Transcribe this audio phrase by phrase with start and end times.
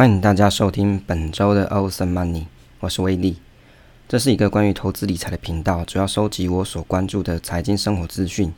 [0.00, 2.44] 欢迎大家收听本周的 Awesome Money，
[2.78, 3.36] 我是威利。
[4.08, 8.50] 这是一个关于投资理财的频道，主要收集我所关注的财经生活资讯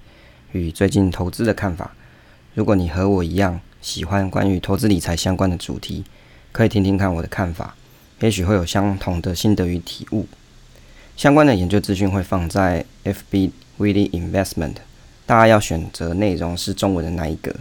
[0.53, 1.97] 与最近投资的看法。
[2.55, 6.05] 如果你和我一样喜欢关于投资理财相关的主题，
[6.53, 7.75] 可以听听看我的看法，
[8.21, 10.29] 也许会有相同的心得与体悟。
[11.17, 13.51] 相关的研究资讯会放在 FB
[13.81, 14.77] Willy Investment，
[15.27, 17.53] 大家要选择内容是中文的那一个。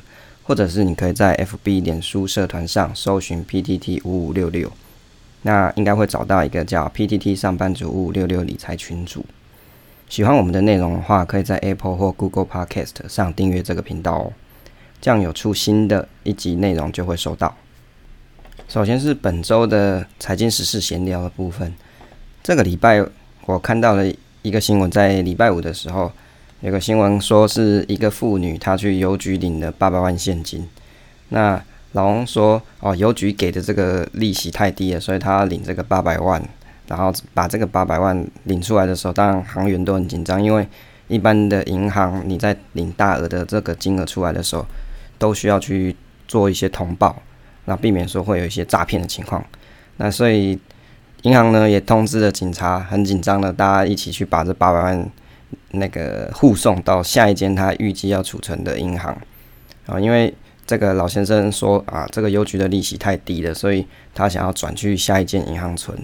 [0.43, 4.71] 或者是你可以在 FB 脸书社团上搜寻 PTT 五五六六，
[5.43, 9.25] 那应该会找到一个叫 PTT 上班族五五六六理财群组。
[10.09, 14.33] 喜欢我们的内容的话，可以在 Apple 或 Google Podcast 上订阅这个频道哦，
[14.99, 17.55] 这样有出新的一集内容就会收到。
[18.67, 21.73] 首先是本周的财经时事闲聊的部分，
[22.43, 23.05] 这个礼拜
[23.45, 24.03] 我看到了
[24.41, 26.11] 一个新闻，在礼拜五的时候。
[26.61, 30.69] 有个新闻说，是一个妇女，她去邮局领了八百万现金。
[31.29, 31.59] 那
[31.93, 36.41] 老王说：“哦，邮局给的这个利息太低了，所以他要领这个八百万。
[36.87, 40.67] 然后把这个八百万领出来的时候，当然行员都很紧张，因为
[41.07, 44.63] 一般的银行你在领大额的这个金额出来的时候，
[45.17, 45.95] 都需要去
[46.27, 47.19] 做一些通报，
[47.65, 49.43] 那避免说会有一些诈骗的情况。
[49.97, 50.59] 那所以
[51.23, 55.05] 银行呢也通知了警察，很紧张的，大家一起去把这八百万。”
[55.73, 59.17] 那个护送到下一间他预计要储存的银行
[59.85, 60.33] 啊，因为
[60.67, 65.97] 这个老先生说啊，这个邮局的利息太低了，所以他想要转去下一间银行存。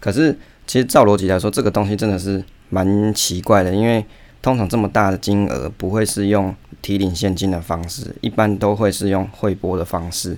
[0.00, 0.36] 可是
[0.66, 4.04] 其实照逻辑来说，这个东西真的是蛮奇怪的，因为
[4.40, 10.36] 通常这么大的金额不会是用提领现金的方式，一般都会是用汇拨的方式，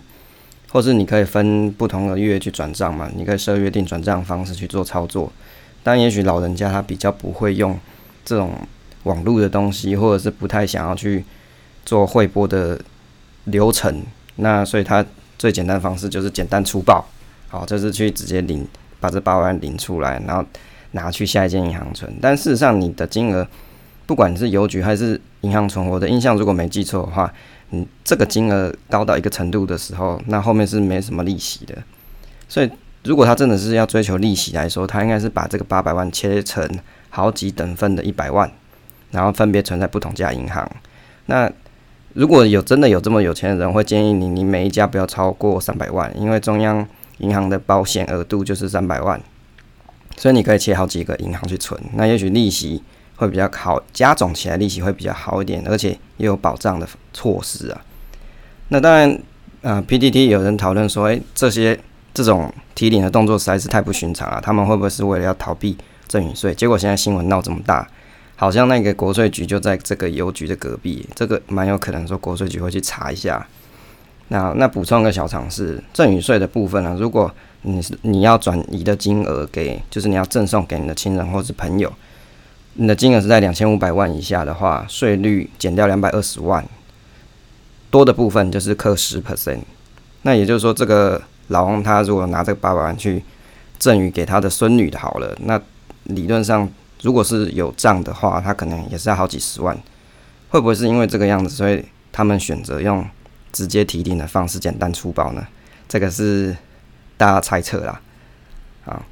[0.70, 5.32] 或是你可以分不同的月去转账嘛，你可以设约定转账方式去做操作。
[5.82, 7.78] 但也许老人家他比较不会用。
[8.24, 8.52] 这种
[9.02, 11.24] 网络的东西，或者是不太想要去
[11.84, 12.80] 做汇拨的
[13.44, 14.02] 流程，
[14.36, 15.04] 那所以他
[15.38, 17.04] 最简单的方式就是简单粗暴，
[17.48, 18.66] 好，就是去直接领，
[18.98, 20.42] 把这八万领出来，然后
[20.92, 22.10] 拿去下一间银行存。
[22.20, 23.46] 但事实上，你的金额，
[24.06, 27.30] 不管是邮局还是银行存，我的印象如果没记错的话，
[27.70, 31.76] 你这个金额高到一个程度的时候，那后面是没什么利息的。
[32.48, 32.70] 所以，
[33.02, 36.66] 如果他真的是要追求利息来说，他应该是把这个八百万切成。
[37.14, 38.50] 好几等份的一百万，
[39.12, 40.69] 然后分别存在不同家银行。
[41.26, 41.48] 那
[42.12, 46.86] 如果有真的有这么有钱的人，会建议你，你每一家不要超过三百万，因为中央
[47.19, 49.20] 银行的保险额度就是三百万，
[50.16, 51.80] 所以你可以切好几个银行去存。
[51.94, 52.82] 那也许利息
[53.16, 57.81] 会比较好，加总起来利息会比较好一点，而且也有保障的措施啊。
[58.69, 59.19] 那当然，
[59.62, 61.78] 呃，PTT 有人讨论说，诶，这些
[62.12, 65.76] 这种提领的动作实在是太不寻常了，他们会不会是为了要逃避？
[66.14, 67.84] 赠与税，结果现在新闻闹这么大，
[68.36, 73.44] 好像那个国税局就在这个邮局的隔壁，这个蛮有可能说国税局会去查一下。
[74.28, 77.28] 那那补充个小常识，赠与税的部分呢、如果
[77.62, 81.92] 你是你要转移的金额给，就是你要赠送给你的亲人或是朋友，
[82.75, 86.64] 你的金额是在两千五百万以下的话，税率减掉两百二十万，
[87.91, 89.62] 多的部分就是扣十 percent。
[90.22, 93.25] 那也就是说，这个老王他如果拿这个八百万去
[93.81, 95.60] 赠与给他的孙女的，好了，那。
[96.04, 96.69] 理论上，
[97.03, 99.76] 如果是有账的话，他可能也是要好几十万。
[100.48, 103.05] 会不会是因为这个样子，所以他们选择用
[103.52, 105.46] 直接提领的方式，简单粗暴呢？
[105.88, 106.56] 这个是
[107.17, 108.00] 大家猜测啦。
[108.84, 109.02] 好，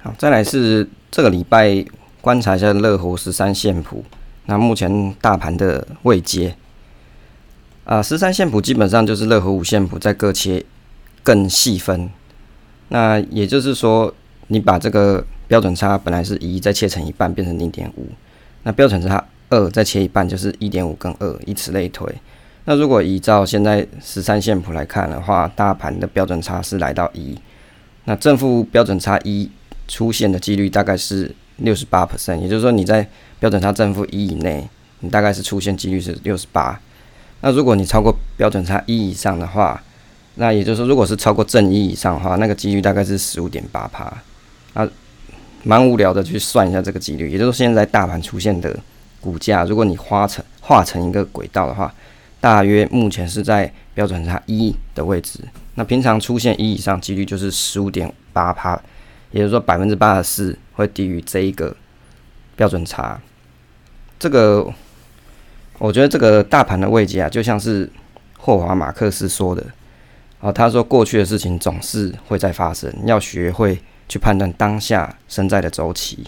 [0.00, 1.84] 好，再来是这个礼拜
[2.20, 4.04] 观察一下乐活十三线谱。
[4.46, 6.56] 那目前大盘的位阶
[7.84, 10.64] 啊，十三线谱基本上就是乐活五线谱再各切
[11.22, 12.10] 更细分。
[12.88, 14.12] 那也就是说，
[14.46, 18.06] 你把这个标准差本来是一，再切成一半变成零点五，
[18.62, 22.06] 那标准差二再切一半就是一点五跟二，以此类推。
[22.64, 27.38] 那如果依照现在十三线谱来看的话，大盘的标准差是来到一，
[28.04, 29.50] 那正负标准差一
[29.86, 33.08] 出现的几率大概是六十八 percent，也就是说你在
[33.40, 34.68] 标准差正负一以内，
[35.00, 36.78] 你大概是出现几率是六十八。
[37.40, 39.82] 那如果你超过标准差一以上的话，
[40.40, 44.04] 那也就是说，如果是超过正一以上的话，那个几率大概是十五点八趴。
[44.72, 44.88] 啊，
[45.64, 47.28] 蛮无聊的，去算一下这个几率。
[47.28, 48.78] 也就是说，现在大盘出现的
[49.20, 51.92] 股价，如果你画成画成一个轨道的话，
[52.40, 55.40] 大约目前是在标准差一的位置。
[55.74, 58.80] 那平常出现一以上几率就是十五点八趴，
[59.32, 61.74] 也就是说百分之八十四会低于这一个
[62.54, 63.20] 标准差。
[64.20, 64.72] 这个
[65.78, 67.90] 我觉得这个大盘的位阶啊，就像是
[68.38, 69.64] 霍华马克斯说的。
[70.40, 76.24] 啊，他说过去的事情总是会再发生，要学会去判断当下身在的周期。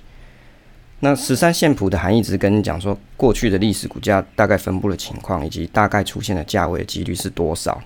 [1.02, 7.80] 那十三线谱的含义只跟你讲说，过去的历史股价大概分布的情况，以及大概出现的价位几率是多少。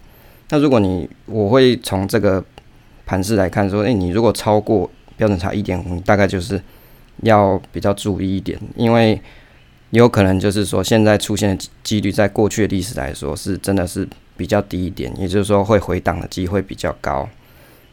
[0.48, 2.44] 那如果你我会从这个
[3.06, 6.60] 盘势来看，说，诶、你如果超过标准差一点五，大概就是
[7.22, 9.20] 要比较注意一点，因为
[9.90, 17.28] 有可能就是说现在出现的几率，在过去的历史来说是真的是比较低一点，也就是说会回档的机会比较高。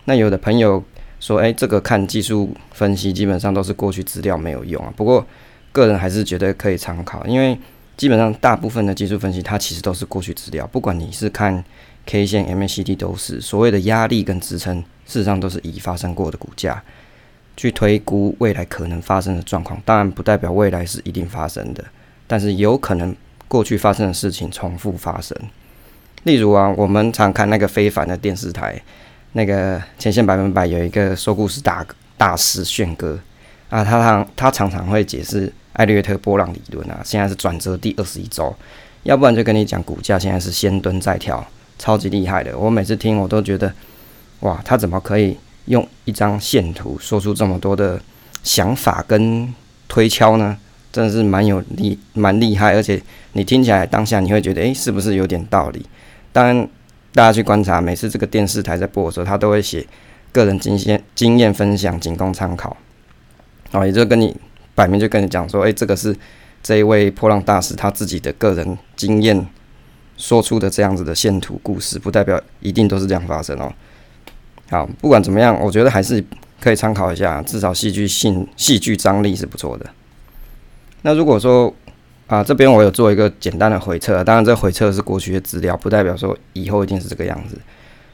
[0.05, 0.83] 那有的朋友
[1.19, 4.91] 说，诶、欸，这个看技术分析基本上都是过去资料没有用啊。
[4.95, 5.25] 不过
[5.71, 7.57] 个人还是觉得可以参考，因为
[7.95, 11.63] 基本上大部分的技术分析它其实都是过去资料，不管你是看
[12.07, 16.83] K 线、MACD 都是所谓的压力跟支撑，事实上都是已发生过的股价
[17.55, 19.79] 去推估未来可能发生的状况。
[19.85, 21.85] 当然不代表未来是一定发生的，
[22.25, 23.15] 但是有可能
[23.47, 25.37] 过去发生的事情重复发生。
[26.23, 28.81] 例如啊，我们常看那个非凡的电视台。
[29.33, 31.85] 那个前线百分百有一个说故事大
[32.17, 33.17] 大师炫哥
[33.69, 38.53] 啊，他常他常常会解释艾略特波浪理论啊，现在是转折第二十一周，
[39.03, 41.41] 要不然就跟你讲股价现在是先蹲再跳，
[41.79, 42.57] 超级厉害的。
[42.57, 43.73] 我每次听我都觉得，
[44.41, 45.37] 哇，他怎么可以
[45.67, 47.97] 用一张线图说出这么多的
[48.43, 49.53] 想法跟
[49.87, 50.57] 推敲呢？
[50.91, 53.01] 真的是蛮有厉蛮厉害，而且
[53.31, 55.85] 你听起来当下你会觉得，诶，是不是有点道理？
[56.31, 56.69] 当然。
[57.13, 59.85] 大家去观察，每次这个电视台在播的时候，他都会写
[60.31, 62.77] 个人经验经验分享，仅供参考。
[63.73, 64.33] 哦，也就跟你
[64.73, 66.15] 摆明就跟你讲说，诶、欸，这个是
[66.63, 69.45] 这一位破浪大师他自己的个人经验
[70.15, 73.73] 说出的这样子的线图故事，不代表一定都是这样发生哦。
[74.69, 76.23] 好，不管怎么样，我觉得还是
[76.61, 79.85] 可以参考一下，至少戏剧性、戏剧张力是不错的。
[81.01, 81.73] 那如果说，
[82.31, 87.59] 啊，这边我有做一个简单的回测，当然这回测是过去的资料，不代表说以后一定是这个样子。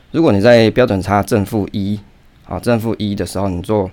[0.10, 2.00] 如果你在标准差正负一，
[2.48, 3.92] 啊正负一的时候，你做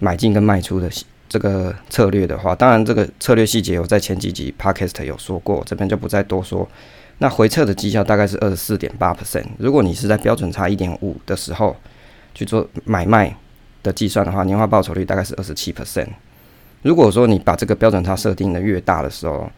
[0.00, 0.90] 买进跟卖出的
[1.30, 6.68] 这个策略的话，当然这个策略细节我在前几集 podcast 有说过，这边就不再多说。
[7.16, 9.46] 那回测的绩效大概是二十四点八 percent。
[9.56, 11.74] 如果你是在标准差一点五的时候
[12.34, 13.34] 去做买卖
[13.82, 16.08] 的计算的话，年化报酬率大概是二十七 percent。
[16.82, 19.50] 如果说你把这个标准差设定的越大的时候，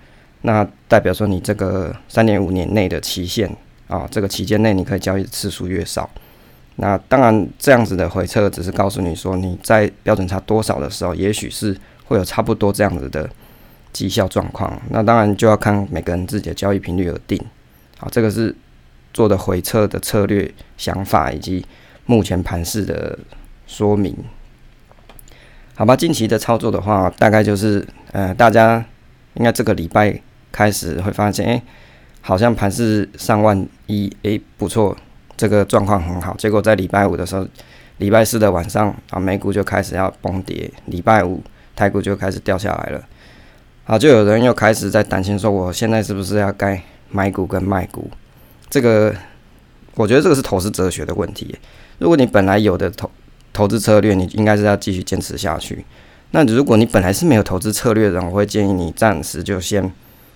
[0.42, 3.54] 那代表说你这个三点五年内的期限
[3.88, 6.08] 啊，这个期间内你可以交易的次数越少。
[6.76, 11.76] 那当然这样子的回测只是告诉你说你在标准差多少的时候，也许是
[12.06, 13.28] 会有差不多这样子的
[13.92, 14.80] 绩效状况。
[14.88, 17.38] 那当然就要看每个人自己的交易频率而定。
[17.98, 18.54] 好，这个是
[19.12, 21.66] 做的回测的策略想法以及
[22.06, 23.18] 目前盘势的
[23.66, 24.16] 说明。
[25.80, 27.82] 好吧，近期的操作的话，大概就是，
[28.12, 28.84] 呃，大家
[29.32, 30.14] 应该这个礼拜
[30.52, 31.62] 开始会发现，哎，
[32.20, 34.94] 好像盘是上万一，哎，不错，
[35.38, 36.34] 这个状况很好。
[36.36, 37.48] 结果在礼拜五的时候，
[37.96, 41.42] 礼拜四的晚上啊，美股就开始要崩跌，礼拜五
[41.74, 43.02] 台股就开始掉下来了。
[43.84, 48.10] 好，就有人又开始在担心说，我现在是不是要该买股跟卖股？
[48.68, 49.14] 这个，
[49.94, 51.58] 我觉得这个是投资哲学的问题。
[51.96, 53.10] 如果你本来有的投
[53.52, 55.84] 投资策略，你应该是要继续坚持下去。
[56.32, 59.90] 那如果你本来是没有投资策略的人，我会建议你暂时就先，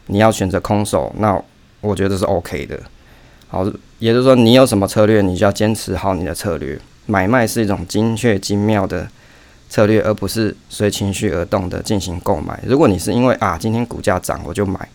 [0.09, 1.15] 你要选择空手。
[1.19, 1.41] 那
[1.81, 2.81] 我觉得是 OK 的。
[3.47, 3.65] 好，
[4.01, 6.77] 也就是说，你有什么策略，你就要坚持好你的策略。
[7.07, 9.07] 买卖是一种精确精妙的
[9.69, 12.59] 策略，而不是随情绪而动的进行购买。
[12.67, 14.89] 如果你是因为啊，今天股价涨我就买，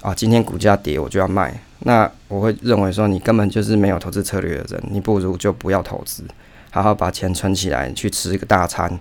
[0.00, 6.24] 啊，今天股价跌我就要卖，那我会认为说你根本就是没有投资策略的人，你不如就不要投资。
[6.74, 8.98] 好好把钱存起来，去吃一个大餐，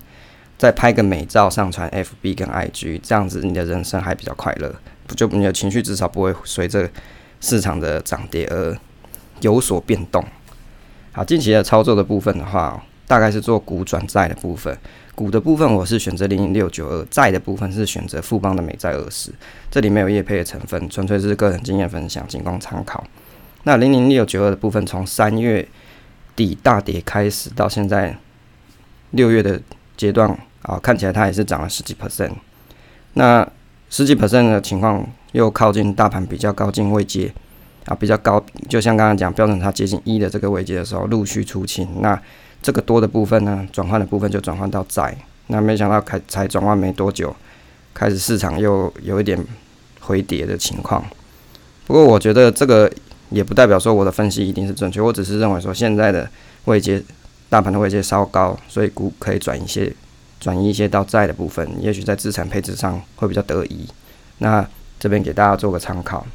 [0.59, 4.71] 再拍个美照上传 FB 跟 IG，这样子你的人生还比较快乐，
[5.07, 6.87] 不就你的情绪至少不会随着
[7.41, 8.77] 市场的涨跌而
[9.41, 10.23] 有所变动。
[11.13, 14.77] 好，近期的操作的部分的话，大概是做股转债的部分。
[15.15, 19.31] 股的部分我是选择零零六九二，债的部分是选择富邦的美债二十。
[19.71, 23.03] 这里没有业配的成分，纯粹是个人经验分享，仅供参考。
[23.63, 25.67] 那零零六九二的部分从三月
[26.35, 28.17] 底大跌开始到现在
[29.11, 29.61] 六月的
[29.95, 30.29] 阶段
[30.63, 32.31] 啊，看起来它也是涨了十几 percent。
[33.13, 33.47] 那
[33.89, 37.31] 十几 percent 的情况又靠近大盘比较高进位阶
[37.85, 41.87] 啊，比较高，就像刚刚讲标准差接近一的这个位阶的时候，陆续出清。
[42.01, 42.19] 那
[42.61, 45.15] 这个多的部分呢，转换的部分就转换到债。
[45.47, 47.35] 那没想到开才转换没多久，
[47.93, 49.37] 开始市场又有一点
[49.99, 51.05] 回跌的情况。
[51.85, 52.91] 不过我觉得这个。
[53.33, 56.29] 也不代表说我的分析一定是正确，我只是认为说现在的
[56.65, 57.03] 位阶，
[57.49, 59.91] 大盘的位阶稍高，所以股可以转一些，
[60.39, 63.87] 转移一些到债的部分，也许在资产配置上会比较得宜。
[64.37, 64.65] 那
[64.99, 66.25] 这边给大家做个参考。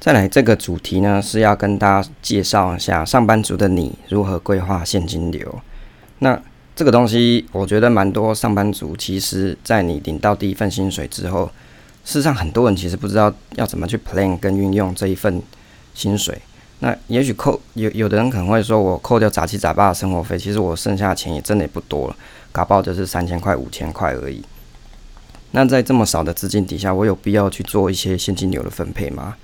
[0.00, 5.60] 再来这个主题呢，是要跟大家介绍一下上班族的你如何规划现金流。
[6.20, 6.40] 那
[6.74, 11.50] 这个东西我觉得蛮多上班族，其实在你领到第一份薪水之后。
[12.08, 15.42] 事实上，很多人其实不知道要怎么去 plan 跟运用这一份
[15.92, 16.40] 薪水。
[16.78, 22.16] 那也许扣有有的人可能会说，我扣掉杂七杂八的生活费，其实我剩下的钱也真的也不多了，
[22.50, 24.42] 搞不好就是三千块、五千块而已。
[25.50, 29.36] 那在这么少的资金底下，我有必要去做一些现金流的分配吗？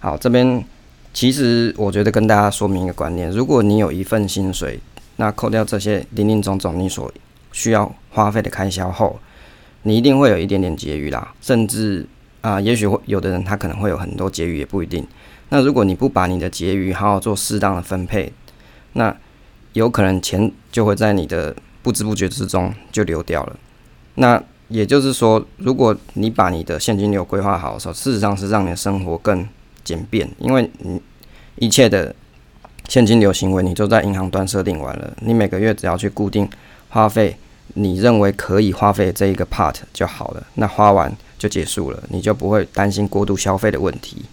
[0.00, 0.64] 好，这边
[1.12, 4.80] 其实我觉得跟大家说明一个观念：如果你有一份薪水，
[5.14, 7.08] 那扣掉这些林林总总你所
[7.52, 9.20] 需要花费的开销后，
[9.84, 12.06] 你一定会有一点点结余啦，甚至
[12.40, 15.06] 啊、也许会有的人他可能会有很多结余，也不一定。
[15.48, 18.30] 那如果你不把你的结余好好做适当的分配，
[18.92, 19.16] 那
[19.72, 23.56] 有可能钱就会在你的不知不觉之中就流掉了。
[24.16, 29.46] 那也就是说，如果你把你的现金流规划好的时候，事实上是让你的生活更
[29.82, 31.00] 简便，因为你
[31.56, 32.14] 一切的
[32.88, 36.48] 现金流行为你都在银行端设定完了，你每个月只要去固定
[36.88, 37.36] 花费
[37.74, 44.24] 你认为可以花费这一个 part 就好了，那花完就结束了，你就不会担心过度消费的问题。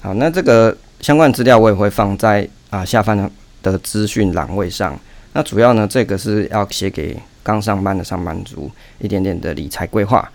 [0.00, 3.30] 好，那这个相关资料我也会放在啊下方
[3.62, 4.98] 的资讯栏位上。
[5.32, 10.30] 那主要呢，这个是要写给刚上班的上班族一点点的理财规划。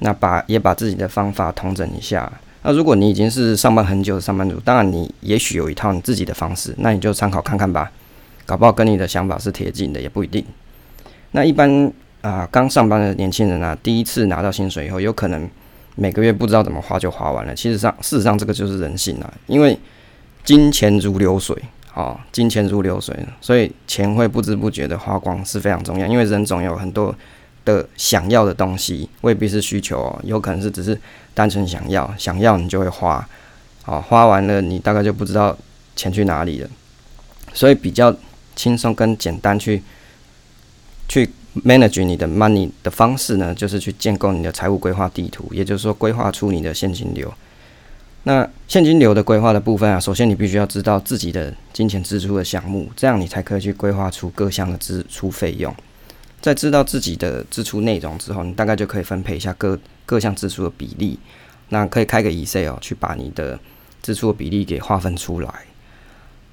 [0.00, 2.30] 那把也把自己的方法统整一下。
[2.62, 7.90] 那如果你已经是上班很久的上班族，当然你也许有一套你自己的方式，那你就参考看看吧。
[8.44, 10.44] 搞不好跟你的想法是贴近的，也不一定。
[11.32, 15.48] 那一般啊刚上班的年轻人啊，第一次拿到薪水以后，有可能。
[15.94, 19.78] 每个月不知道怎么花就花完了，其实上事实上这个就是人性啊，因为
[20.42, 21.54] 金钱如流水
[21.92, 26.06] 啊、金钱如流水，所以钱会不知不觉的花光是非常重要。
[26.06, 27.14] 因为人总有很多
[27.66, 30.98] 的想要的东西，未必是需求哦，有可能是只是
[31.34, 33.28] 单纯想要，想要你就会花，
[33.82, 35.54] 好、哦、花完了你大概就不知道
[35.94, 36.70] 钱去哪里了，
[37.52, 38.16] 所以比较
[38.56, 39.82] 轻松跟简单去
[41.12, 41.30] 去。
[41.66, 47.30] manage 你的 money 的方式呢，就是去建构你的财务规划地图，也就是说规划出你的现金流。
[48.22, 55.70] 那现金流的规划的部分啊，首先你必须要知道自己的金钱支出的项目，这样你才可以去规划出各项的支出费用。
[56.40, 61.18] 在知道自己的支出内容之后，你大概就可以分配一下各各项支出的比例。
[61.68, 63.60] 那可以开个 Excel 去把你的
[64.02, 65.52] 支出的比例给划分出来。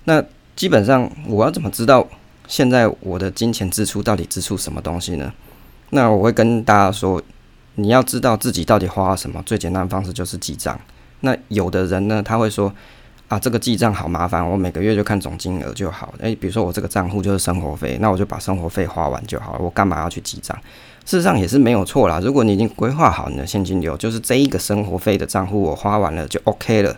[0.04, 0.22] 那
[0.58, 2.06] 基本上我要怎么知道？
[2.50, 5.32] 现在我的金钱支出到底支出什么东西呢？
[5.92, 7.22] 那我会跟大家说，
[7.76, 10.78] 你要知道自己到底花了什么，最简单的方式就是记账。
[11.20, 12.74] 那有的人呢，他会说
[13.28, 16.12] 啊，这个记账好麻烦，我每个月就看总金额就好。
[16.20, 20.58] 诶，比如说我这个账户就是生活费，那我就把生活费花完就好了，我干嘛要去记账？
[21.06, 22.20] 事实上也是没有错啦。
[22.20, 26.98] 如果你已经规划好你的现金流，就是这一个生活费的账户我花完了就 OK 了。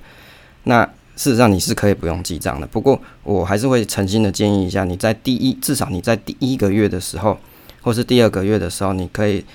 [0.64, 7.38] 那事实上你是可以不用记账的，不过我还是会诚心的建议一下，你在第一，至少你在第一个月的时候，
[7.82, 9.46] 或是第二个月的时候，你可以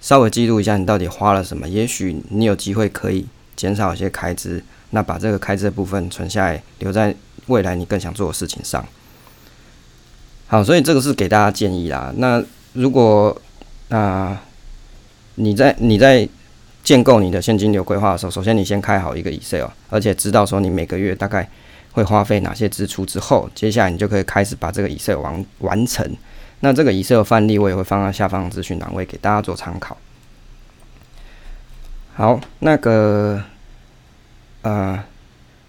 [0.00, 7.14] 稍微记录一下你到底花了什么，也许你有机会可以减少一些开支，那把这个开支的部分存下来，留在
[7.48, 8.82] 未来你更想做的事情上。
[10.46, 12.12] 好，所以这个是给大家建议啦。
[12.16, 12.42] 那
[12.72, 13.36] 如果
[13.90, 14.40] 啊、
[15.34, 16.28] 你在你在。
[16.84, 21.48] 建构你的现金流规划的时候，首先你先开好一个 Excel，而且知道说你每个月大概
[21.92, 26.04] 会花费哪些支出之后，接下来你就可以开始把这个 Excel 完完成。
[26.58, 29.96] 那这个 Excel 范例我也会放在下方资讯栏位给大家做参考。
[32.14, 33.40] 好，那个
[34.62, 35.04] 呃，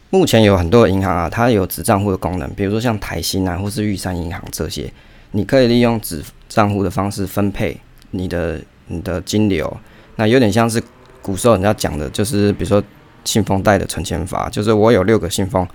[0.09, 4.91] 目前有很多银行啊，它有子账户的功能，比如说像台新啊，或是玉山银行这些，
[5.31, 7.79] 你可以利用子账户的方式分配
[8.09, 9.77] 你的你的金流，
[10.15, 10.81] 那有点像是。
[11.23, 12.83] 古时候人家讲的就是，比如说
[13.23, 15.65] 信封袋的存钱法，就是我有六个信封，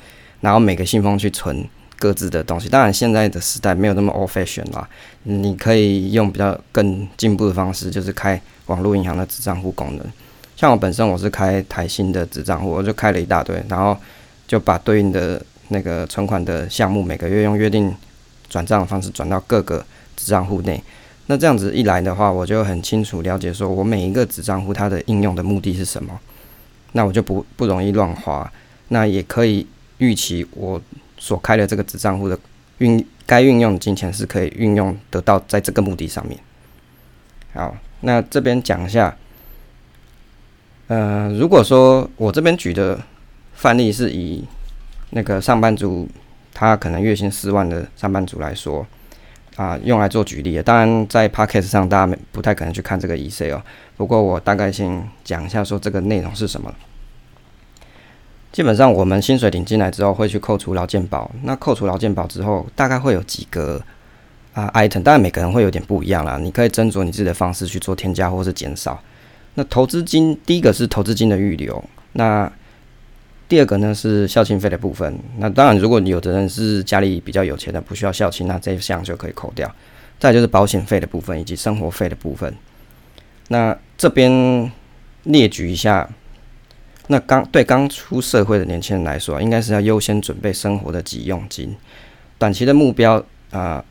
[0.42, 1.66] 然后每个信封去存
[1.98, 2.68] 各自的东西。
[2.68, 4.86] 当然现在的时代没有那么 old fashion 啦，
[5.22, 10.06] 你可以用比较更进步的方式，就是开网络银行的子账户功能。
[10.54, 13.96] 像我本身我是开台新的子账户，我就开了一大堆，然后
[14.46, 17.94] 就把对应的那个存款的项目每个月用约定
[18.50, 19.78] 转账的方式转到各个
[20.14, 20.82] 子账户内。
[21.30, 26.18] 那这样子一来的话，我就很清楚了解，说我每一个子账户它的应用的目的是什么，
[26.92, 28.50] 那我就不不容易乱花，
[28.88, 29.66] 那也可以
[29.98, 30.80] 预期我
[31.18, 32.38] 所开的这个子账户的
[32.78, 36.40] 运该运用的金钱是可以运用得到在这个目的上面。
[37.52, 39.14] 好，那这边讲一下，
[40.86, 42.98] 呃，如果说我这边举的
[43.52, 44.42] 范例是以
[45.10, 46.08] 那个上班族，
[46.54, 48.86] 他可能月薪四万的上班族来说。
[49.58, 50.62] 啊，用来做举例的。
[50.62, 53.58] 当然，在 Podcast 上大家不太可能去看这个 Excel，
[53.96, 56.72] 不过我大概先讲一下，说这个内容是什么。
[58.52, 61.28] 基本上，我们薪水领进来之后，会去扣除劳健保。
[61.42, 63.82] 那扣除劳健保之后，大概会有几个
[64.54, 66.38] 啊 item，当然每个人会有点不一样啦。
[66.40, 69.02] 你可以斟酌你自己的方式去做添加或是减少。
[69.54, 71.82] 那投资金，第一个是投资金的预留。
[72.12, 72.50] 那
[73.48, 75.18] 第二个呢是孝亲费的部分。
[75.38, 79.74] 那当然，如果有的人是家里比较有钱的，不需要孝亲，那这一项就可以扣掉。
[80.18, 82.54] 再就是保险费的部分以及生活费的部分。
[83.48, 84.70] 那这边
[85.22, 86.06] 列举一下，
[87.06, 91.74] 那刚对刚出社会的年轻人来说，应该是要优先准备生活的急用金。
[92.36, 93.82] 短期的目标啊、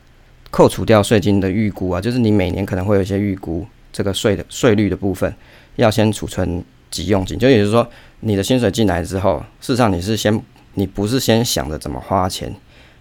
[0.52, 5.34] 扣除掉税金的预估啊，就是你每年可能会有一些预估这个税的税率的部分，
[5.78, 7.40] 要先储存急用金。
[7.40, 7.90] 就也就是说。
[8.22, 10.42] 你的薪水进来之后，事实上你是先，
[10.74, 12.52] 你不是先想着怎么花钱，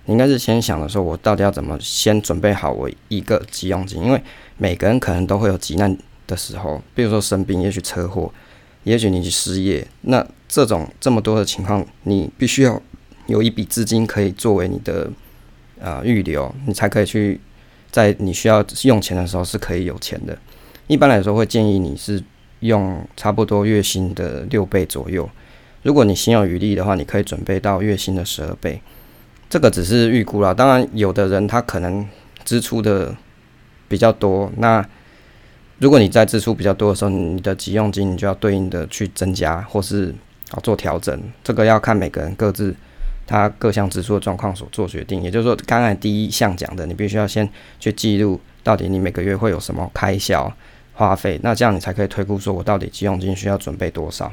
[0.04, 4.22] 你应该是先想着说，我到底要怎么先准备好我一个急用金，因为
[4.58, 5.96] 每个人可能都会有急难
[6.26, 8.30] 的时候，比如说生病，也许车祸，
[8.84, 12.80] 也许你去失业，那这种这么多的情况，你必须要
[13.26, 15.10] 有一笔资金可以作为你的
[15.80, 17.40] 啊预留，你才可以去
[17.90, 20.36] 在你需要用钱的时候是可以有钱的。
[20.86, 22.22] 一般来说，会建议你是。
[22.66, 25.28] 用差不多月薪的六倍左右，
[25.82, 28.80] 如果你心有余力的话，你可以准备到月薪的十二倍。
[29.48, 32.06] 这个只是预估啦，当然有的人他可能
[32.44, 33.14] 支出的
[33.88, 34.84] 比较多，那
[35.78, 40.12] 如果你在支出比较多的时候，你的急用金你就要对应的去增加或是
[40.50, 41.20] 啊做调整。
[41.44, 42.74] 这个要看每个人各自
[43.26, 45.22] 他各项支出的状况所做决定。
[45.22, 47.48] 也就是说，刚才第一项讲的，你必须要先
[47.78, 50.52] 去记录到底你每个月会有什么开销。
[50.96, 54.32] 花费，那这样你才可以推估说，我到底急用金需要准备多少？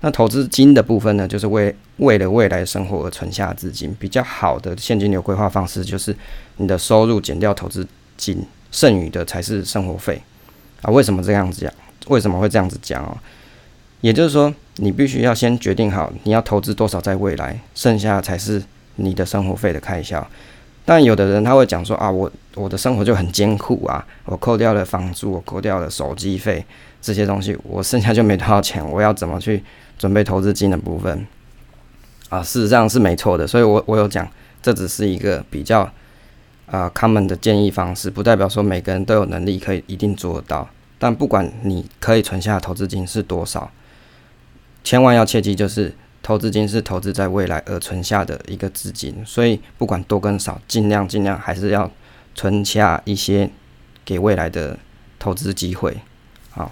[0.00, 3.94] 那投资金的部分呢，就是为为了未来生活而存下资金。
[4.00, 6.16] 比较好的现金流规划方式就是，
[6.56, 7.86] 你的收入减掉投资
[8.16, 10.22] 金，剩余的才是生活费
[10.80, 10.90] 啊。
[10.90, 11.72] 为什么这样子讲？
[12.08, 13.14] 为什么会这样子讲哦？
[14.00, 18.62] 也就是说，你必须要先决定好你要投资多少在未来，剩下才是
[18.96, 20.26] 你的生活费的开销。
[20.84, 26.64] 但有的人他会讲说啊，我我的生活就很艰苦啊，我扣掉了房租，我扣掉了手机费
[27.00, 29.62] 这些东西，我剩下就没多少钱，我要怎么去
[29.98, 31.24] 准备投资金的部分
[32.28, 32.42] 啊？
[32.42, 34.26] 事实上是没错的，所以我我有讲，
[34.62, 35.88] 这只是一个比较
[36.66, 40.68] 啊 common 的建议方式，不代表说每个人都有能力可以一定做得到。
[40.98, 43.70] 但不管你可以存下的投资金是多少，
[44.82, 45.94] 千万要切记就是。
[46.22, 51.90] 投资金是投资在未来而存下的一个资金，所以不管多跟少，尽量尽量还是要
[52.34, 53.50] 存下一些
[54.04, 54.78] 给未来的
[55.18, 55.96] 投资机会。
[56.50, 56.70] 好，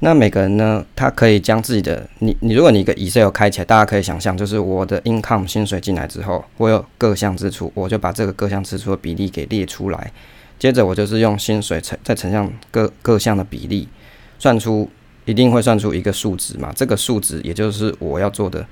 [0.00, 10.12] 那每个人呢，他可以将自己的你你，如果你一个 Excel 开起来，大家可以想象，就是我的 income 薪水进来之后，我有各项支出，我就把这个各项支出的比例给列出来，
[10.58, 13.88] 接着我就是用薪水乘再乘上各各项的比例，
[14.38, 14.90] 算出。
[15.30, 16.72] 一定会算出一个数值嘛？
[16.74, 18.66] 这个数值也就是我要做的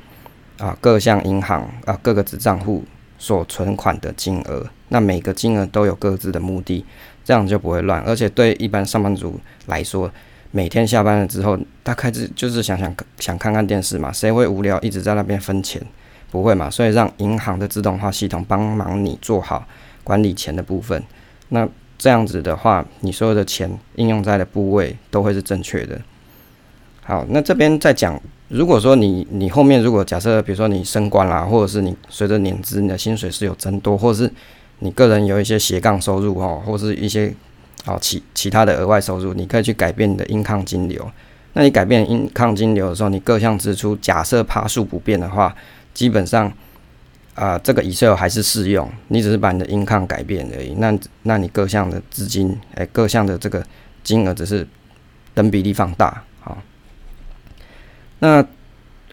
[0.59, 2.83] 啊，各项银行啊，各个子账户
[3.17, 4.67] 所存款的金额。
[4.89, 6.85] 那每个金额都有各自的目的，
[7.25, 8.03] 这样就不会乱。
[8.03, 10.11] 而且对一般上班族来说，
[10.51, 15.81] 每天下班了之后，大概是就是想想想看看电视嘛，谁会无聊一直在那边分钱？
[16.33, 16.69] 不会嘛？
[16.69, 19.65] 所以让银行的自动化系统帮忙你做好
[20.03, 21.01] 管理钱的部分。
[21.51, 26.01] 那这样子的话，你所有的钱应用在的部位都会是正确的。
[27.09, 34.31] 好，那这边再讲，如果说你你后面如果假设，比如说你升官啦，或者是你随着年资，你的薪水是有增多，或者是
[34.81, 37.33] 你个人有一些斜杠收入哦，或是一些
[37.87, 41.11] 哦其其他的额外收入，你可以去改变你的 income 金流。
[41.55, 45.57] 那你改变 income 金流的时候，你各项支出假设趴数不变的话，
[45.95, 46.53] 基本上
[47.35, 50.75] 啊、这个 Excel 还是适用，你只是把你的盈抗改变而已。
[50.75, 53.65] 那那你各项的资金，哎，各项的这个
[54.05, 54.69] 金额只是
[55.33, 56.23] 等比例放大。
[58.21, 58.45] 那，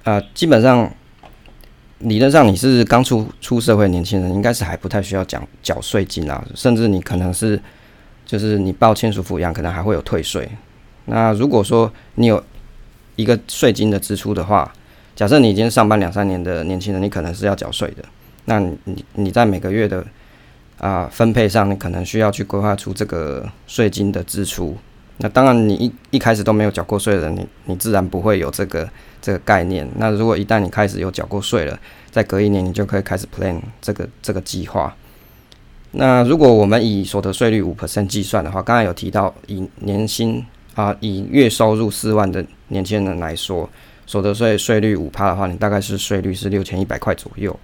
[0.04, 0.92] 呃，基本上
[2.00, 7.60] 理论上你是刚出出社会年轻人，应该是还不太需要缴缴税金啊，甚至你可能是
[8.26, 10.50] 就是你报亲属抚养，可能还会有退税。
[11.06, 12.44] 那如果说你有
[13.16, 14.74] 一个税金的支出的话，
[15.16, 18.04] 假设你已经上班两三年的年轻人，你可能是要缴税的。
[18.46, 20.06] 那你你在每个月的
[20.78, 24.78] 啊、分配上，你可能需要去规划出这个税金的支出。
[25.18, 28.90] 那当然，你一一开始都没有缴过税的人，你你自然不会有这个
[29.22, 29.90] 这个概念。
[29.98, 31.80] 那如果一旦你开始有缴过税了，
[32.12, 34.94] 再隔一年，你就可以开始 plan 这个这个计划。
[35.92, 43.70] 那如果我们以所得税率五 percent 计算的话，刚才有提到以年薪啊，以月收入四万的年轻人来说，
[44.06, 47.58] 所得税税率五趴的话，你大概是税率是六千一百块左右。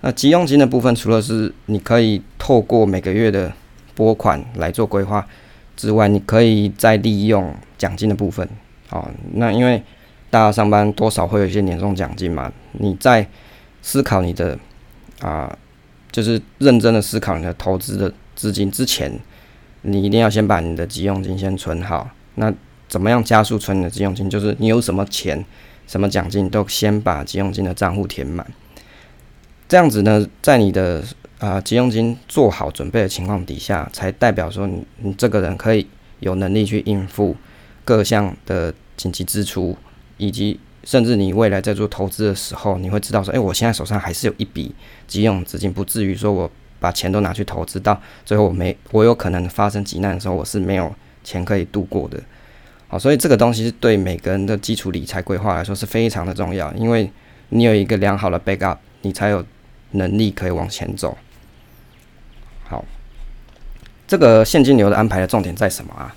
[0.00, 3.52] 那急用金的部分，除了是你可以透过每个月的
[3.94, 5.26] 拨款来做规划。
[5.76, 8.48] 之外，你可以再利用奖金的部分，
[8.90, 9.82] 哦，那因为
[10.30, 13.26] 大家上班多少会有一些年终奖金嘛，你在
[13.82, 14.58] 思考你的
[15.20, 15.56] 啊、
[16.10, 19.10] 就是认真的思考你的投资的资金之前，
[19.82, 22.10] 你一定要先把你的急用金先存好。
[22.34, 22.52] 那
[22.88, 24.28] 怎么样加速存你的急用金？
[24.28, 25.44] 就是你有什么钱，
[25.86, 28.46] 什么奖金，都先把急用金的账户填满。
[29.66, 31.02] 这样子呢，在你的
[31.44, 35.86] 啊、急用金做好准备的情况底下，才代表说你你这个人可以
[36.20, 37.36] 有能力去应付
[37.84, 39.76] 各项的紧急支出，
[40.16, 44.74] 以及甚至你未来在做投资的时候，你会知道说，哎，我现在手上还是有一笔
[45.06, 52.18] 急用资金，不至于说我把钱都拿去投资到最后我没我有可能发生急难的时候，我是没有钱可以度过的。
[52.88, 57.10] 好，所以这个东西是对每个人的基础理财规划来说是非常的重要，因为
[57.50, 59.44] 你有一个良好的 backup，你才有
[59.90, 61.16] 能力可以往前走。
[64.14, 66.14] 这个现金流的安排的重点在什么啊？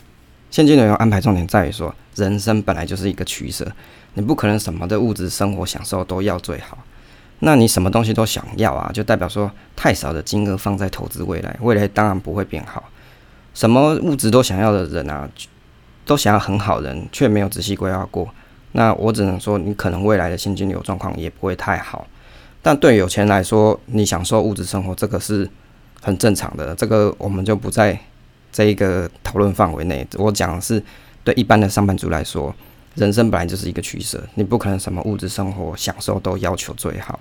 [0.51, 3.65] 现金流安排重点在于说，人生本来就是一个取舍，
[4.13, 6.77] 你不可能什么的物质生活享受都要最好。
[7.39, 12.83] 那你什么东西都想要啊，就代表说太少的金额放在投资未来，未来当然不会变好。
[13.55, 15.27] 什么物质都想要的人啊，
[16.05, 18.29] 都想要很好人，却没有仔细规划过。
[18.73, 22.05] 那我只能说，你可能未来的现金流状况也不会太好。
[22.61, 25.49] 但对有钱来说，你享受物质生活，这个是
[26.01, 26.75] 很正常的。
[26.75, 27.97] 这个我们就不在
[28.51, 30.05] 这一个讨论范围内。
[30.15, 30.81] 我讲的是
[31.23, 32.53] 对一般的上班族来说，
[32.95, 37.19] 人生本来就是一个取舍，你不可能什么物质生活享受都要求最好。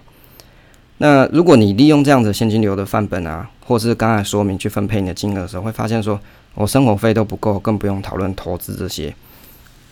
[0.99, 6.19] 那如果你利用这样子现金流的范本啊，或是刚才说明去分配你的金额的时候，会发现说
[6.55, 9.15] 我生活费都不够，更不用讨论投资这些。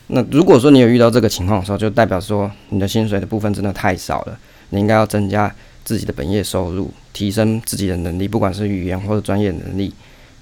[0.07, 4.37] 那如果说你有遇到这个情况的时候，就代表说你的薪水的部分真的太少了。
[4.69, 5.53] 你应该要增加
[5.85, 9.93] 自己的本业收入，提升自己的能力，不管是语言或者专业能力。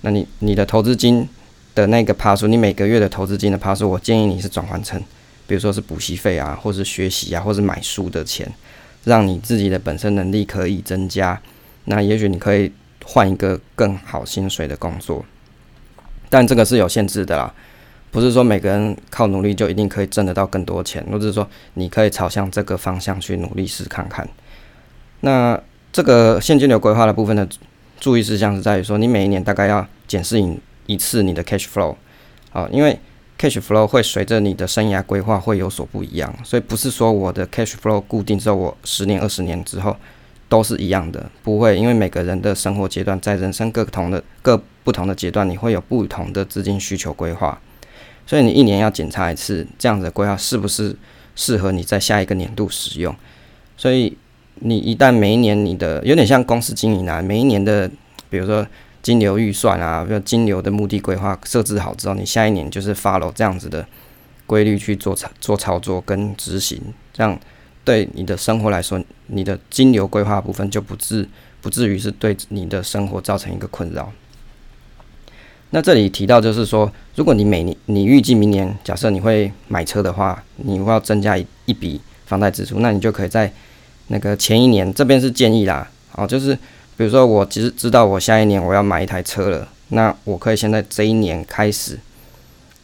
[0.01, 1.27] 那你你的投资金
[1.75, 4.99] 的那个趴数，你每个月的投资金的趴数，我建议你是转换成，
[5.45, 8.51] 比如说是补习费啊，或是学习啊，或是买书的钱，
[9.03, 11.39] 让你自己的本身能力可以增加。
[11.85, 12.71] 那也许你可以
[13.03, 15.25] 换一个更好薪水的工作，
[16.29, 17.53] 但这个是有限制的啦。
[18.11, 24.27] 不是说每个人靠努力就一定可以挣得到更多钱，或者是说你可以朝向这个方向去努力试看看。
[25.25, 25.57] 那
[25.93, 27.47] 这个现金流规划的部分的
[27.97, 31.95] 注意事项是在于说，你每一年大概要检视一一次你的 cash flow
[32.51, 32.99] 啊，因为
[33.39, 39.95] cash flow 会随着你的生涯规划会有所不一样，所以不是说我的 cash flow 固定之后，我十年、二十年之后
[40.49, 47.57] 都是一样的，不会，因为每个人的生活阶段在人生各同的各不同的阶段，你会有不同的资金需求规划。
[48.27, 50.93] 所以你一年要检查一次，这样子的规划是不是
[51.35, 53.15] 适合你在下一个年度使用？
[53.77, 54.17] 所以
[54.65, 57.89] 你一旦每一年你的有点像公司经营啊，每一年的
[58.29, 58.65] 比如说
[59.01, 63.85] 金流预算啊，比如金流的目的规划设置好之后，你下一年就是 follow 这样子的
[64.45, 67.37] 规律去做操做操作跟执行，这样
[67.83, 71.27] 对你的生活来说，你的金流规划部分就不至
[71.61, 74.11] 不至于是对你的生活造成一个困扰。
[75.71, 83.51] 那这里提到就是说，如果你每年你预计明年假设你会买车的话，你会要增加一一笔房贷支出，那你就可以在
[84.07, 86.53] 那个前一年这边是建议啦，好，就是
[86.97, 91.99] 比如说我其实知道我下一年我要买一台车了，那我可以先在这一年开始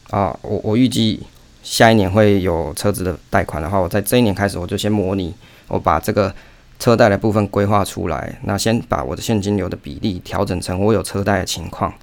[0.10, 1.22] 啊，我我预计
[1.62, 5.34] 下一年会有车子的贷款的话，我在这一年开始我就先模拟，
[5.68, 6.34] 我把这个
[6.80, 11.94] 车贷的部分规划出来，那先把我的现金流的比例调整成我有车贷的情况。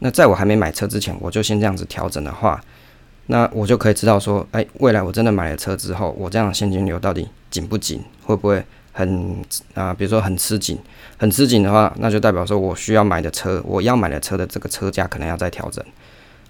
[0.00, 2.62] 那在我还没买车之前，我就先这样子调整的话，
[3.30, 9.36] 那我就可以知道说，哎，未来我真的买了车之后，我这样现金流到底紧不紧，会不会很
[9.72, 9.94] 啊？
[9.94, 10.76] 比如说很吃紧，
[11.16, 15.84] 很吃紧的话，那就代表说我需要买的车，我要买的车的这个车价可能要再调整。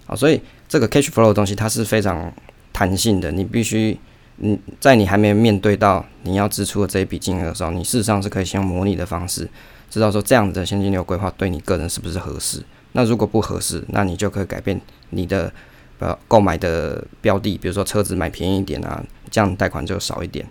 [0.07, 2.33] 啊，所以这个 cash flow 的东西它是非常
[2.73, 3.95] 弹性的，你必须，
[4.37, 9.47] 嗯，在你还没有面对到你要支出的这一笔金额的时候，你事实上是可以先用模拟的方式，
[9.91, 12.63] 知道说这样子的现金流规划对你个人是不是合适。
[12.93, 15.53] 那如果不合适，那你就可以改变你的
[16.01, 20.45] 呃购买的标的，比如说车子买便宜一点啊，这样贷款就少一点。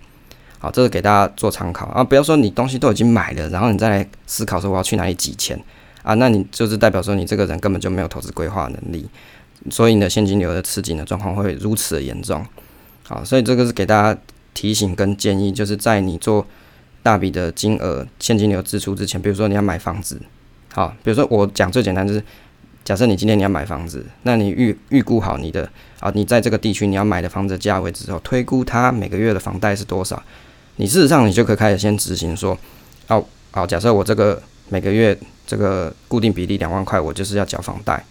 [0.58, 5.58] 好，这个给大家做参考啊，不要说你东西都已经买了，然后你再来思考说我要去哪里挤钱
[6.02, 9.08] 啊，那你就是代表说你这个人根本就没有投资规划能力，
[9.70, 12.46] 所以你的现金流的吃紧的状况会如此的严重。
[13.04, 14.20] 好，所以这个是给大家
[14.54, 16.46] 提醒跟建议，就是在你做
[17.02, 20.20] 大笔的金额现金流支出之前，比如说你要买房子。
[20.72, 22.22] 好，比如说我讲最简单就是，
[22.82, 25.68] 假设你今天你要买房子，那你预预估好你的
[26.00, 30.20] 啊，你在这个地区你要买的房子价位之后，推估它每个月的房贷是多少，
[30.76, 32.58] 你事实上你就可以开始先执行说，
[33.08, 35.16] 哦，好，假设我这个每个月
[35.46, 38.02] 这个固定比例两万块，我就是要缴房贷，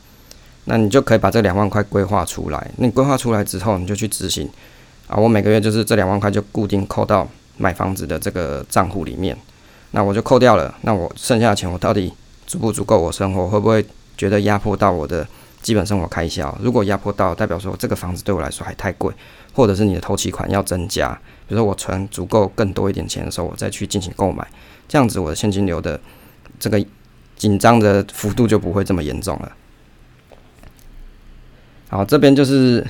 [0.65, 4.47] 那你就可以把这两万块规划出来，那你规划出来之后，你就去执行，
[5.07, 7.27] 啊，我每个月就是这两万块就固定扣到
[7.57, 9.35] 买房子的这个账户里面，
[9.91, 12.13] 那我就扣掉了，那我剩下的钱我到底
[12.45, 13.47] 足不足够我生活？
[13.47, 13.83] 会不会
[14.19, 15.25] 觉得压迫到我的
[15.61, 16.53] 基本生活开销。
[16.61, 19.13] 如果压迫到，代表说这个房子对我来说还太贵，
[19.53, 21.13] 或者是你的头期款要增加，
[21.47, 24.45] 比如说我存足够更多一点钱的时候，我再去进行购买，
[24.89, 25.97] 这样子我的现金流的
[26.59, 26.85] 这个
[27.37, 29.51] 紧张的幅度就不会这么严重了。
[31.87, 32.85] 好，这边就是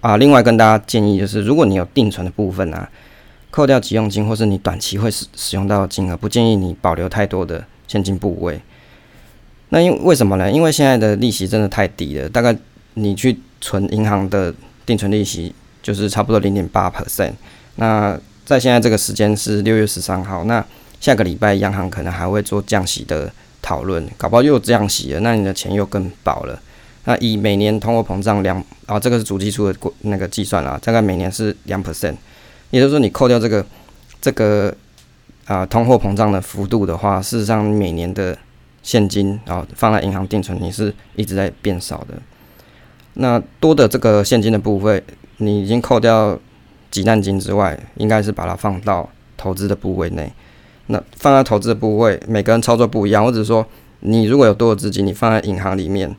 [0.00, 2.88] 啊，另外跟大家建议就是，如果你有定存的部分啊，
[3.50, 8.60] 扣掉急用金或是你短期会使使用到的金额，不建议你保留太多的现金部位。
[9.74, 10.52] 那因为什么呢？
[10.52, 12.54] 因为现在的利息真的太低了，大概
[12.92, 14.54] 你去存银行的
[14.84, 15.50] 定存利息
[15.82, 17.32] 就是差不多零点八 percent。
[17.76, 20.62] 那在现在这个时间是六月十三号，那
[21.00, 23.32] 下个礼拜央行可能还会做降息的
[23.62, 26.60] 讨论，搞不好又降息了，那你的钱又更薄了。
[27.04, 32.14] 那以每年通货膨胀两啊，这个是主计处的那个计算啊，大概每年是两 percent，
[32.68, 33.64] 也就是说你扣掉这个
[34.20, 34.74] 这个
[35.46, 38.36] 啊通货膨胀的幅度的话，事实上每年的。
[38.82, 42.14] 现金啊、哦，放在银行定存，你是一直在变少的。
[43.14, 45.02] 那多的这个现金的部分，
[45.36, 46.38] 你已经扣掉
[46.90, 50.32] 急难金之外，应该是把它放到投资的部位内。
[50.86, 53.66] 那放在投资的部位，每个人操作不一样，或者说
[54.00, 56.14] 你如果有多的资金，你放在银行里面，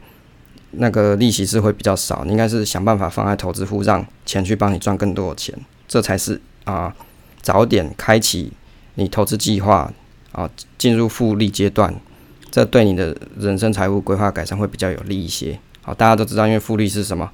[0.72, 2.24] 那个利息是会比较少。
[2.26, 5.54] 你应该是想办法放在投资户，让钱去帮你赚更多的钱，
[5.88, 6.96] 这才是啊，
[7.42, 8.54] 早点开启
[8.96, 9.92] 你投资计划
[10.32, 11.94] 啊，进入复利阶段。
[12.54, 15.58] 这对你的人生财务规划改善会比较有利一些。
[15.82, 17.28] 好，大家都知道，因为复利是什么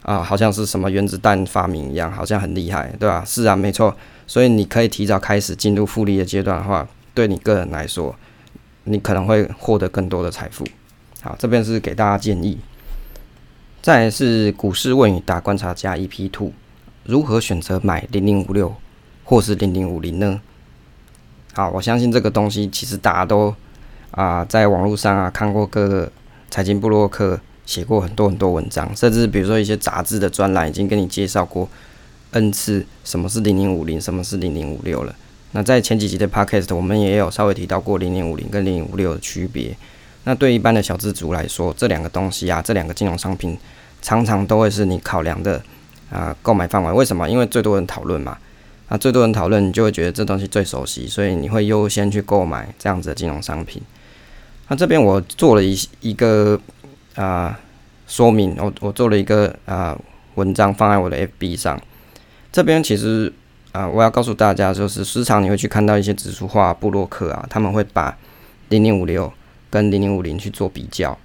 [0.00, 0.22] 啊？
[0.22, 3.22] 好像是什么原子弹发明一样，好像很厉害，对吧？
[3.22, 3.94] 是啊，没错。
[4.26, 8.16] 所以你可以提早开始进入复利的阶段的话，对你个人来说，
[8.84, 10.64] 你可能会获得更多的财富。
[11.20, 12.58] 好，这边是给大家建议。
[13.82, 16.52] 再是股市问与答观察家 EP Two，
[17.04, 18.74] 如何选择买零零五六
[19.22, 20.40] 或是零零五零呢？
[21.52, 23.54] 好，我相信这个东西其实大家都。
[24.16, 26.10] 啊，在网络上啊，看过各个
[26.50, 31.68] 财经部落客写过很多很多文章，甚至比如说一些杂志的专栏已经跟你介绍过
[32.30, 35.14] N 次什么是零零五零，什么是零零五六了。
[35.52, 39.76] 那在前几集的 Podcast 我们也有稍微提到过零零五零跟零零五六的区别。
[40.24, 43.56] 那对一般的小资族来说，这两个东西啊，这两个金融商品
[44.00, 45.62] 常常都会是你考量的
[46.10, 46.90] 啊购买范围。
[46.90, 47.28] 为什么？
[47.28, 48.38] 因为最多人讨论嘛。
[48.88, 53.82] 啊，最多人讨论，你就会觉得这东西最熟悉，所以你会优先去购买这样子的金融商品。
[54.68, 56.60] 那这边我做了一一个
[57.14, 57.58] 啊、
[58.06, 59.96] 说明，我我做了一个啊、
[60.34, 61.80] 文章放在我的 FB 上。
[62.52, 63.32] 这边其实
[63.72, 68.16] 啊、我要告诉大家，就是时常你会去看到一些指数化部落客啊，他们会把
[68.70, 69.32] 零零五六
[69.68, 71.16] 跟零零五零去做比较。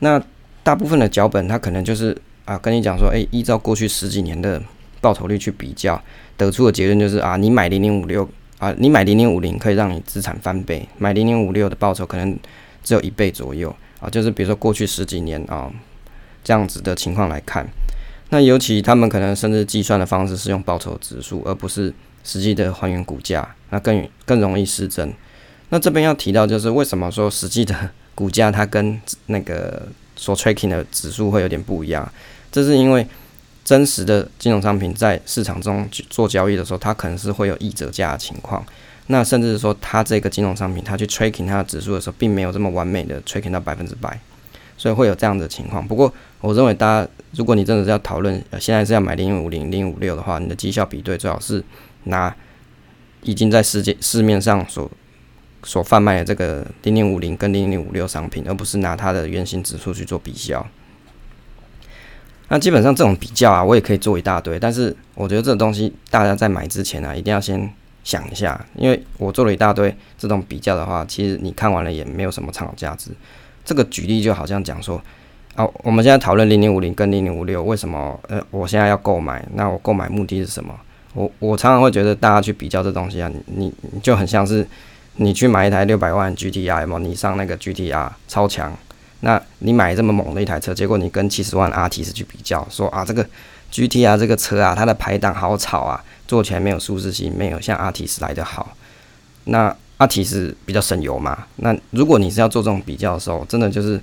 [0.00, 0.22] 那
[0.62, 4.62] 大部分的脚本，它可能就是啊跟你讲说，诶，依照过去十几年的
[5.00, 6.00] 报酬率去比较。
[6.36, 8.28] 得出的结论就是啊，你买零零五六
[8.62, 12.38] 啊，你买零零五零可以让你资产翻倍，买零零五六的报酬可能
[12.84, 14.08] 只有一倍左右啊。
[14.08, 15.68] 就是比如说过去十几年啊
[16.44, 17.66] 这样子的情况来看，
[18.28, 25.12] 那尤其他们可能甚至计算的方式是用报酬指数，而不是实际的还原股价，那更更容易失真。
[25.70, 32.08] 那这边要提到就是为什么说实际的股价它跟那个所 tracking 的指数会有点不一样，
[32.52, 33.04] 这是因为。
[33.72, 38.62] 真实的金融商品在市场中做交易的时候，它可能是会有溢折价的情况。
[39.06, 44.20] 那甚至说，它这个金融商品，它去 tracking 它的指数的时候，并没有这么完美的 tracking 到百分之百，
[44.76, 45.88] 所以会有这样的情况。
[45.88, 51.64] 不过，我认为大家，如果你真的是要讨论，现在是要买零五零、零五六的话，你的绩效比对最好是
[52.04, 52.36] 拿
[53.22, 54.90] 已经在世界市面上所
[55.62, 60.66] 所贩卖的这个零零五零跟零零五六商品，而不是拿它的原型指数去做比较。
[62.52, 67.66] 那基本上这种比较啊，我也可以做一大堆，但是我觉得这东西大家在买之前啊，一定要先
[68.04, 73.10] 想一下，因为我做了一大堆这种比较的话，其实你看完了也没有什么参考价值。
[73.64, 75.00] 这个举例就好像讲说，
[75.56, 79.42] 哦，我们现在讨论零零五零跟零零五六，为什么呃，我现在要购买？
[79.54, 80.78] 那我购买目的是什么？
[81.14, 84.66] 我我常常会觉得大家去比较这东西啊，你你就很像是
[85.16, 88.76] 你去买一台六百万 GTR 嘛，你上那个 GTR 超强。
[89.24, 93.24] 那你买这么猛的一台车，结果你跟七十万 Altis 去比较，说啊这个
[93.70, 98.76] GT 啊这个车啊它的排档好吵啊，坐起来没有舒适性，没有像 Altis 来得好。
[99.44, 101.46] 那 Altis 比较省油嘛。
[101.56, 104.00] 那如果你是要做这种比较的时候，真的就是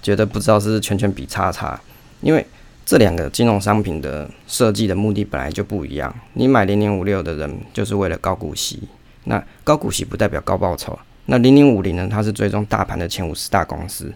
[0.00, 1.78] 觉得不知道是圈圈比叉叉，
[2.20, 2.46] 因为
[2.86, 6.14] 这两个金融商品的设计的目的本来就不一样。
[6.34, 8.84] 你买零零五六的人就是为了高股息，
[9.24, 10.96] 那高股息不代表高报酬。
[11.26, 14.12] 那零零五零呢，它是追踪大盘的前五十大公司。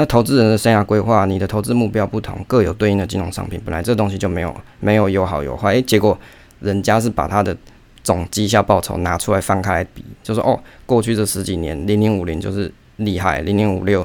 [0.00, 3.60] 那投资人的生涯规划，你的投资目标不同，各有对应的金融商品。
[3.62, 6.18] 本来这东西就没有没有有好有坏，诶，结果
[6.60, 7.54] 人家是把他的
[8.02, 14.00] 总绩效报酬拿出来翻开来比，就说哦，过去这十几年零零五零就是厉害，零零五六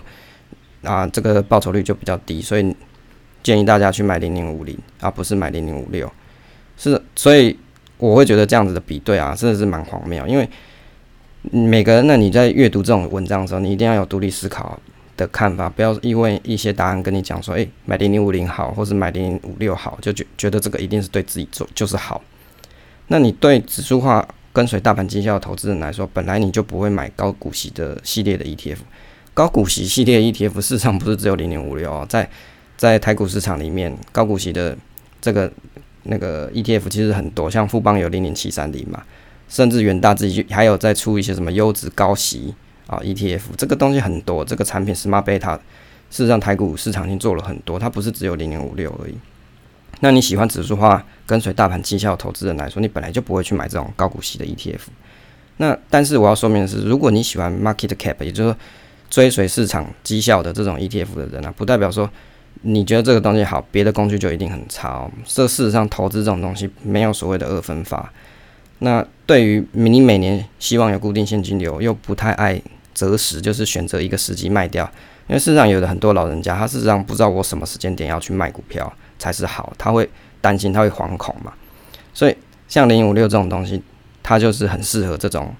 [0.83, 2.75] 啊，这个报酬率就比较低，所以
[3.41, 6.11] 建议大家去买零零五零，而不是买零零五六。
[6.75, 7.57] 是，所以
[7.99, 10.27] 我会觉得这样子的比对啊，真的是蛮荒谬。
[10.27, 10.49] 因为
[11.51, 14.77] 每个人，那你在阅读这种文章的时候，你一定要有独立思考
[15.17, 22.21] 的看法，不要因为一些答案跟你讲说，诶、买零零五零好，或是买零零五六好，就觉觉得这个一定是对自己做就是好。
[23.07, 28.77] 那你对指数化跟随大盘绩效的投资人来说，本来你就不会买高股息的系列的 ETF。
[29.33, 32.29] 高股息系列 ETF 市场不是只有零零五六哦，在
[32.77, 34.77] 在台股市场里面，高股息的
[35.21, 35.51] 这个
[36.03, 39.03] 那个 ETF 其实很多，像富邦有零零七三零嘛，
[39.49, 42.55] 甚至远大自己还有在出一些什么优质高息
[42.87, 45.55] 啊 ETF，这个东西很多，这个产品 Smart Beta，
[46.09, 49.15] 事实上台股市场已经做了很多，它不是只有零零五六而已。
[50.01, 54.81] 那你喜欢指数化跟随大盘绩效投资人来说，你本来就不会去买这种高股息的 ETF。
[55.57, 58.57] 那但是我要说明的是，如果你喜欢 Market Cap，也就是说
[59.09, 62.09] 追随市场绩效的这种 ETF 的人呢、啊，不代表说
[62.61, 65.09] 你觉得这个东西好，别的工具就一定很差哦。
[65.25, 68.11] 这事实上投资这种东西没有所谓的二分法。
[68.79, 72.61] 那对于你每年希望有固定现金流，又不太爱
[72.95, 74.89] 择时，就是选择一个时机卖掉，
[75.27, 80.09] 因为事实上有的很多老人家，他事实上不知道我什么时间点要去卖股票才是好，他会
[80.41, 81.53] 担心，他会惶恐嘛。
[82.13, 82.35] 所以
[82.67, 83.83] 像零五六这种东西，
[84.23, 85.53] 它就是很适合这种。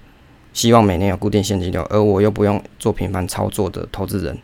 [0.54, 4.38] 希望每年有固定现金流，而我又不用做频繁操作的投资人，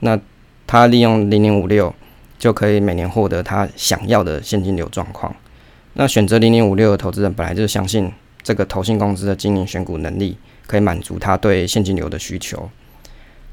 [0.00, 0.18] 那
[0.66, 1.94] 他利用零零五六
[2.40, 5.32] 就可以每年获得他想要的现金流状况。
[5.92, 8.10] 那选择零零五六的投资人本来就相信
[8.42, 12.68] 这个投信公司的经营选股能力可以满足他对现金流的需求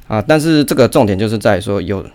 [0.07, 0.21] 啊。
[0.21, 2.05] 但是这个重点就是在说，有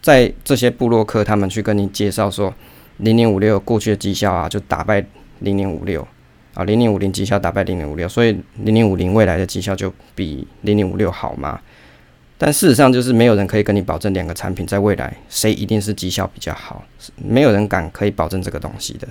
[0.00, 2.54] 在这些部落客他们去跟你介绍说
[2.98, 5.04] 零零五六过去的绩效啊，就打败
[5.40, 6.06] 零零五六。
[6.54, 11.60] 啊，零零五零绩效打败零零五六，所以零零五零未来的绩效就比零零五六好吗？
[12.38, 16.82] 但事实上就是没有人可以跟你保证两个产品在未来谁一定是绩效比较好，
[17.16, 19.06] 没有人敢可以保证这个东西的。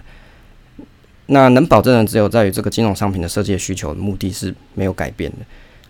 [1.28, 5.38] 那能保证的只有在于这个金融商品的设计的需求的目的是没有改变的。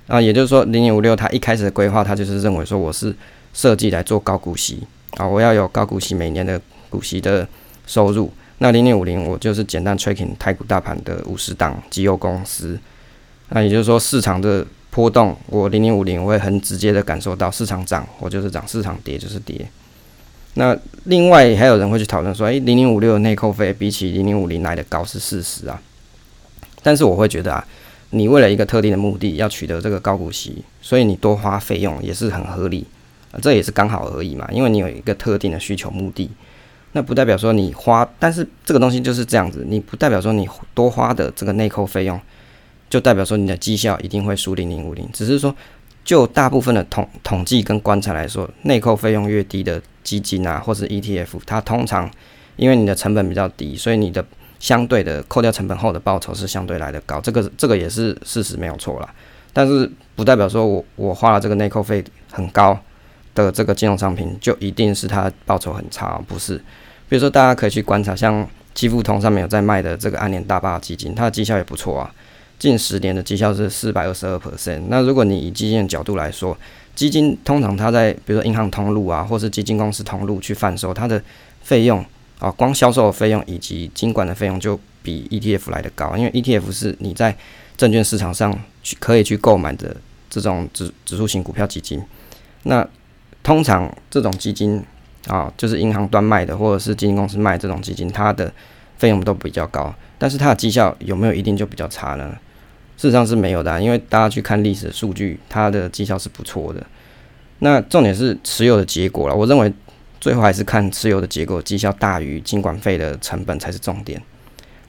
[0.08, 3.16] 啊，也就是说零零五六它一开始的规划，它就是认为说我是
[3.54, 4.84] 设计来做高股息
[5.18, 7.48] 啊，我要有高股息每年的股息的
[7.88, 8.32] 收入。
[8.60, 12.80] 那零零五零，我就是简单 tracking 台股大盘的五十档绩优公司。
[13.50, 19.68] 那也就是说，市场的波动，我零零五零我会很直接的感受到，市场涨我就是涨，市场跌就是跌。
[20.56, 25.80] 那另外还有人会去讨论说，诶、欸，零零五六的内扣费比起零零五零来的高是事实啊。
[26.82, 27.68] 但是我会觉得啊，
[28.12, 32.86] 你为了一个特定的目的要取得这个高股息，所以你多花费用也是很合理，
[33.42, 36.30] 这也是刚好而已嘛，因为你有一个特定的需求目的。
[36.94, 42.18] 那不代表说你花，但是这个东西就是这样子，你不代表说你多花的这个内扣费用，
[42.90, 45.06] 就代表说你的绩效一定会输零零五零。
[45.12, 45.54] 只是说，
[46.06, 52.10] 就大部分的统统计跟观察来说，内扣费用越低的基金啊，或是 ETF，它通常
[52.56, 54.24] 因为你的成本比较低，所以你的
[54.60, 57.20] 相对的扣掉成本后的报酬是相对来的高。
[57.20, 59.14] 这个这个也是事实，没有错啦。
[59.52, 62.80] 但是不代表说我我花了这个内扣费很高
[63.34, 66.56] 的这个金融商品，就一定是它报酬很差，不是。
[67.08, 72.12] 比如说，大家可以去观察，像基富通上面有在卖的这个安联大坝基金，它的绩效也不错啊，
[72.58, 74.82] 近十年的绩效是四百二十二 percent。
[74.88, 76.58] 那如果你以基金的角度来说，
[76.96, 81.22] 基金通常它在比如说银行通路啊，或是基金公司通路去贩售，它的
[81.62, 82.04] 费用
[82.40, 87.36] 啊，光销售的费用以及经管的费用就比 ETF 来的高，因为 ETF 是你在
[87.78, 89.96] 证券市场上去可以去购买的
[90.30, 92.02] 这种指指数型股票基金。
[92.64, 92.88] 那
[93.44, 94.84] 通常这种基金。
[95.28, 98.54] 啊，就是银行端卖的，或者是基金公司卖这种基金，它的
[99.00, 102.38] 费用都比较高，但是它的绩效有没有一定就比较差呢？
[102.98, 106.86] 事实上是没有的，因为大家去看历史数据，它的绩效是不错的。
[107.60, 109.72] 那重点是持有的结果了，我认为
[110.20, 114.22] 最后还是看持有的结果，绩效大于经管费的成本才是重点。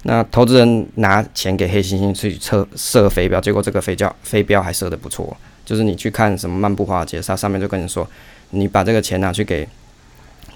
[0.02, 8.08] 那投资人拿钱给黑猩猩去测设飞镖，结果这个飞镖飞镖还设得不错，就是你去看什么漫步华尔街，它上面就跟你说，
[8.50, 9.68] 你把这个钱拿去给。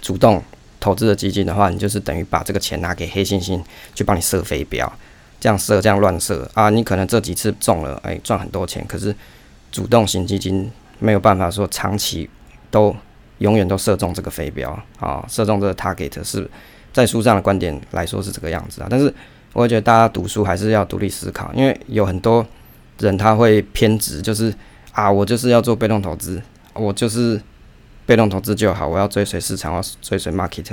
[0.01, 0.43] 主动
[0.81, 3.61] 投资的基金的话，你就是等于把这个钱拿给黑猩猩
[3.95, 4.91] 去帮你射飞镖，
[5.41, 6.71] 这样射这样乱射啊！
[6.71, 8.85] 你可能这几次中了，哎，赚很多钱。
[8.87, 9.13] 可是
[9.73, 12.29] 主动型基金没有办法说长期
[12.71, 12.95] 都
[13.39, 16.49] 永远都射中这个飞镖啊，射中这个 target 是
[16.93, 18.87] 在书上的观点来说是这个样子啊。
[18.91, 19.13] 但是
[19.53, 22.47] 我觉得大家读书还是要独立思考，因为有很多
[22.99, 24.55] 人他会偏执，就是
[24.93, 26.41] 啊，我就是要做被动投资，
[26.75, 27.41] 我就是。
[28.07, 30.67] 被动投资就好，我要追随市场，我要追随 market。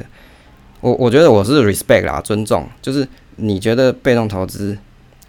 [0.82, 2.68] 我我觉得我是 respect 啦，尊重。
[2.82, 3.08] 就是
[3.38, 4.78] 你觉得被动投资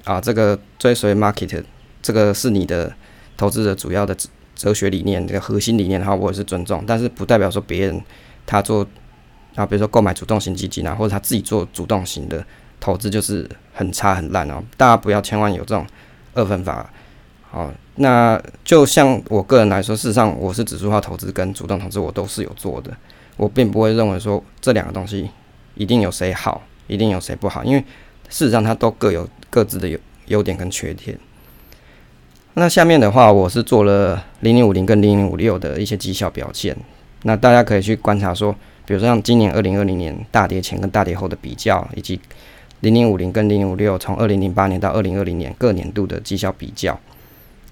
[0.05, 1.62] 啊，这个追随 market，
[2.03, 2.92] 这个是你的
[3.36, 4.16] 投资的主要的
[4.55, 8.03] 哲学理念这个核心理念的话，我也是尊重，但是不代表说别人
[8.46, 8.86] 他做
[9.55, 12.44] 啊，比如说购买主动型基金啊，或者他自己做主动型的
[12.80, 14.62] 投资就是很差很烂哦。
[14.76, 15.86] 大家不要千万有这种
[16.34, 16.90] 二分法。
[17.51, 22.94] 好，那就像我个人来说，事实上我是指数化投资跟主动投资我都是有做的，
[23.39, 25.30] 我并不会认为说这两个东西
[25.76, 27.80] 一定有谁好，一定有谁不好，因为
[28.28, 31.18] 事实上它都各有各自的优优点跟缺点。
[32.55, 36.76] 那下面的话，我是做了零零五零跟零零五六的一些绩效表现。
[37.22, 38.53] 那大家可以去观察说，
[38.84, 42.20] 比如说像今年二零二零年大跌前跟大跌后的比较，以及
[42.80, 46.99] 零零五零跟零零五六从二零零八年到二零二零年各年度的绩效比较。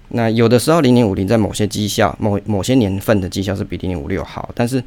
[0.09, 4.81] 那有的时候零零五零在某些绩效、某某些年份的绩效是比零零五六好，但是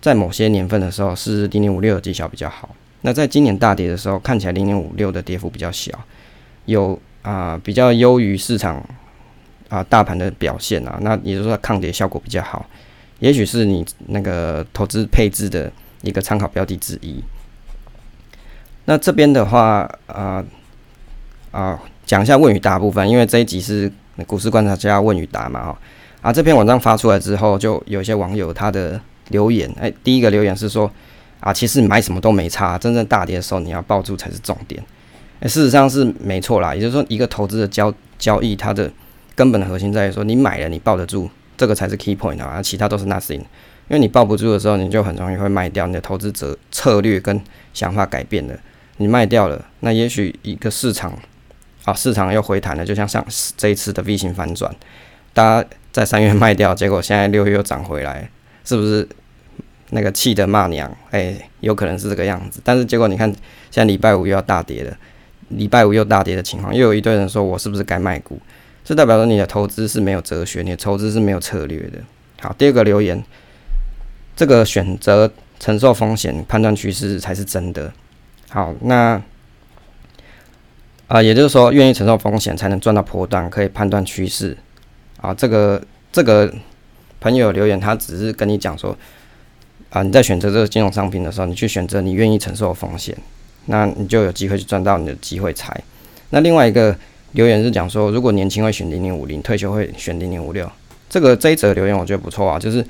[0.00, 2.68] 在某些年份的时候是零零五六的绩效比较好。
[3.02, 5.92] 那在今年大跌的时候，看起来零零五六的跌幅比较小，
[6.66, 8.82] 有啊、比较优于市场。
[9.70, 12.66] 啊，大盘的表现啊，那也就是说抗跌效果比较好，
[13.20, 15.70] 也许是你那个投资配置的
[16.02, 17.22] 一个参考标的之一。
[18.86, 20.44] 那这边的话，啊
[21.52, 23.88] 啊，讲一下问与答部分，因为这一集是
[24.26, 25.78] 股市观察家问与答嘛，哈。
[26.20, 29.00] 啊，这篇文章发出来之后，就有一些网友他的
[29.30, 30.88] 留言，哎，第一个留言是说
[31.40, 34.80] 啊，其实买什么都没差，真正大跌的时候你要抱住才是重点。
[35.40, 38.90] 哎，事实上是没错啦，也就是说一个投资的交交易，它的
[39.34, 43.40] 根本的核心在于说，你买了你抱得住，这个才是 key point 啊，其他都是 nothing。
[43.88, 47.40] 因为你抱不住的时候，你就很容易会卖掉，你的投资者策略跟
[47.74, 48.54] 想法改变了，
[48.98, 51.12] 你卖掉了，那也许一个市场
[51.84, 53.24] 啊，市场又回弹了，就像上
[53.56, 54.72] 这一次的 V 型反转，
[55.32, 58.30] 大家在三月卖掉，结果现在六月又涨回来，
[58.64, 59.08] 是不是
[59.90, 60.90] 那个气得骂娘？
[61.10, 62.60] 诶、欸，有可能是这个样子。
[62.64, 63.28] 但是结果你看，
[63.70, 64.96] 现在礼拜五又要大跌了，
[65.48, 68.40] 礼拜五又大跌的情况，又有一堆人说我是不是该卖股？
[68.84, 71.98] 这代表说你的投资是没有哲学，你的投资是没有策略的。
[72.40, 73.22] 好，第二个留言，
[74.34, 77.92] 这个选择承受风险、判断趋势才是真的。
[78.48, 79.20] 好，那
[81.06, 84.56] 啊、也就是说，愿意承受风险才能赚到波段，可以判断趋势。
[85.20, 85.82] 啊，这个
[86.12, 86.52] 这个
[87.20, 88.96] 朋友留言，他只是跟你讲说，
[89.90, 93.16] 啊，你在选择这个金融商品的时候，你去选择你愿意承受的风险，
[93.66, 95.80] 那你就有机会去赚到你的机会财。
[96.30, 96.96] 那另外一个。
[97.34, 100.68] 留言是讲说，如果年轻会选零零五零，退休会选零零五六。
[101.08, 102.84] 这个这一则留言我觉得不错啊，就是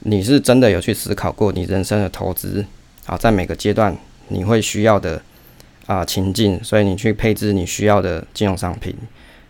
[0.00, 2.66] 你是真的有去思考过你人生的投资
[3.06, 5.22] 啊，在每个阶段你会需要的
[5.86, 8.92] 啊情境，所以你去配置你需要的金融商品。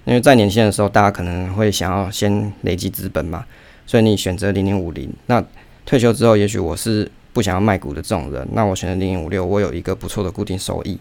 [0.04, 3.42] 因为在年轻的时候，大家可能会想要先累积资本嘛，
[3.86, 5.10] 所以你选择零零五零。
[5.28, 5.42] 那
[5.86, 10.98] 退休之后，也许我是不想要卖股的这种人，那我选择零零五六，我有一个不错的固定收益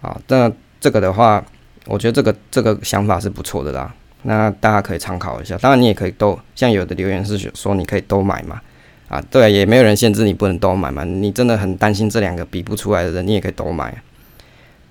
[0.00, 0.20] 啊。
[0.26, 1.44] 那这个的话。
[1.86, 3.92] 我觉得这个这个想法是不错的啦，
[4.24, 5.56] 那大家可以参考一下。
[5.56, 8.60] 当然，你也可以都像有的留言是说你可以都买嘛，
[9.08, 11.04] 啊，对，也没有人限制你不能都买嘛。
[11.04, 14.00] 你真的很担心这两个比不出来的人，你也可以都买。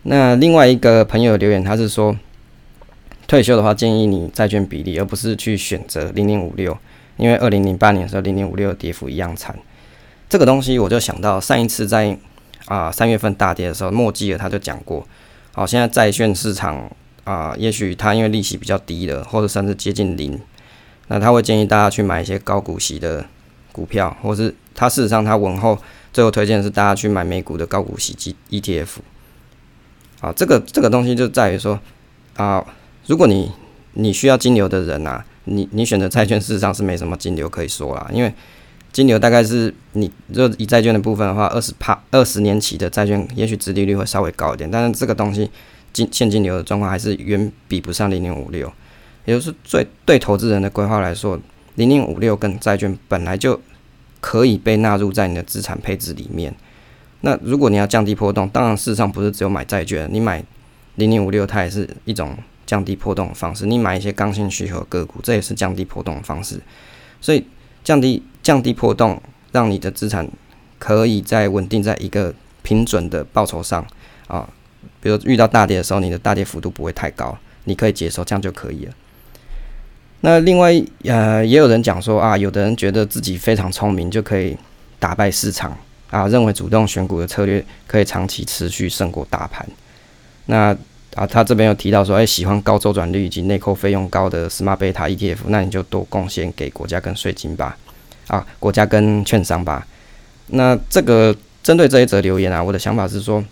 [0.01, 2.18] 那另外一个朋友留言，他是说
[3.28, 6.76] 退休的话建议你债券比例，而不是去选择零零五六，
[7.20, 9.55] 因为二零零八年的时候零零五六跌幅一样惨。
[10.28, 12.17] 这个东西我就想到上一次在
[12.65, 15.05] 啊三月份大跌的时候，莫基尔他就讲过。
[15.51, 16.89] 好，现在债券市场
[17.26, 20.39] 啊、也许它因为利息比较低了，或者甚至接近零，
[21.09, 23.24] 那他会建议大家去买一些高股息的
[23.72, 25.78] 股票，或是他事实上他文后
[26.11, 28.88] 最后推荐是大家去买美股的高股息基 ETF。
[30.22, 31.80] 啊，这个这个东西就在于说
[32.36, 32.65] 啊，
[33.05, 33.51] 如果你
[33.93, 38.33] 你需要金流的人啊，你你选择债券事实上是没什么金流可以说啦，因为。
[38.91, 45.47] 金流大概是你，就以债券的部分的话，二十趴二十年期的债券，也许殖利率会稍微高一点，但是这个东西
[45.93, 48.67] 金现金流的状况还是远比不上零零五六，
[49.25, 51.39] 也就是最对投资人的规划来说，
[51.75, 53.61] 零零五六跟债券本来就
[54.19, 56.51] 可以被纳入在你的资产配置里面。
[57.21, 60.43] 那如果你要降低波动，当然事实上不是只有买债券，你买
[60.95, 62.35] 零零五六它也是一种
[62.70, 66.61] 降低波动的方式，你买一些刚性需求个股，这也是降低波动的方式，
[67.20, 67.43] 所以
[67.84, 68.22] 降低。
[68.41, 70.28] 降低波动，让你的资产
[70.80, 73.86] 可以在稳定在一个平准的报酬上
[74.28, 74.47] 啊。
[75.01, 78.93] 比如遇到大跌的时候，你的大跌幅度不会太高，你可以接受，这样就可以了。
[80.22, 80.72] 那另外
[81.03, 84.57] 呃，也有人讲说啊，有的人觉得自己非常聪明，就可以
[84.97, 85.78] 打败市场
[86.09, 89.67] 啊，认为主动选股的策略可以长期持续胜过大盘。
[90.45, 90.76] 那
[91.16, 97.78] 啊，他这边有提到说，哎，喜欢高周转率以及内扣费用高的 Smart Beta ETF，那你就多贡献给国家跟税金吧。
[98.28, 99.88] 啊，国家跟券商吧。
[100.47, 103.43] 那这个针对这一则留言啊，我的想法是说，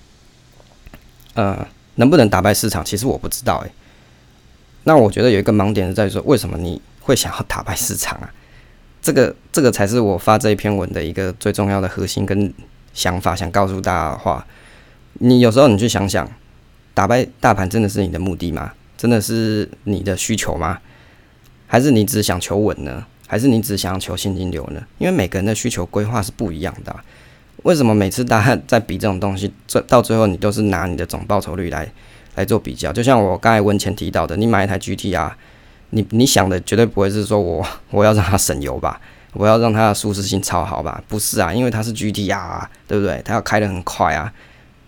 [1.34, 3.72] 呃，能不能打败市场，其实我不知道诶。
[4.84, 8.32] 那我觉得有一个盲点是在于说，为什么你会想要打败市场啊？
[9.01, 12.53] 这个这个才是我发这一篇文的一个最重要的核心跟
[12.93, 14.45] 想法，想告诉大家的话。
[15.20, 16.30] 你有时候你去想想，
[16.98, 18.74] 打败大盘真的是你的目的吗？
[18.98, 20.80] 真的是你的需求吗？
[21.68, 23.06] 还是你只想求稳呢？
[23.28, 24.82] 还是你只想求现金流呢？
[24.98, 26.95] 因为每个人的需求规划是不一样的。
[27.62, 31.88] 为什么每次大家在比这种东西，这到最后你都是拿你的总报酬率来
[32.34, 32.91] 来做比较？
[32.91, 35.34] 就像我刚才文前提到的，你买一台 GTR，
[35.91, 39.00] 你你想的绝对不会是说我 我要让它省油吧，
[39.34, 41.04] 我要让它的舒适性超好吧？
[41.08, 43.22] 不是啊，因为它是 GTR 啊，对不对？
[43.24, 44.34] 它要开得很快啊，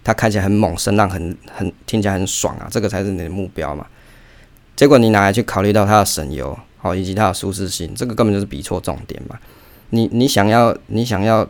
[0.03, 3.85] 它开起来很猛，声浪很很听起来很爽啊，这个才是你的目标嘛。
[4.75, 9.37] 结果你拿来去考虑到它的省油，好，以及它的舒适性，这个根本就是比错重点嘛。
[9.89, 11.47] 你你想要你想要，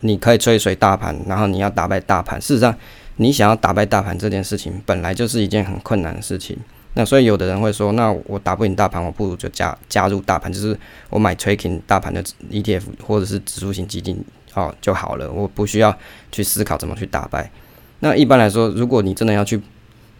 [0.00, 2.40] 你可以追随大盘，然后你要打败大盘。
[2.40, 2.76] 事实上，
[3.16, 6.58] 你想要打败大盘这件事情，本来就是一件很困难的事情。
[6.96, 10.78] 那所以有的人会说，那我打不赢大盘，我不如就加加入大盘，就是
[11.10, 14.22] 我买 t r a k i n g 大盘的 ETF 或者是指数型基金，
[14.54, 15.94] 好就好了，我不需要
[16.30, 17.50] 去思考怎么去打败。
[17.98, 19.60] 那一般来说，如果你真的要去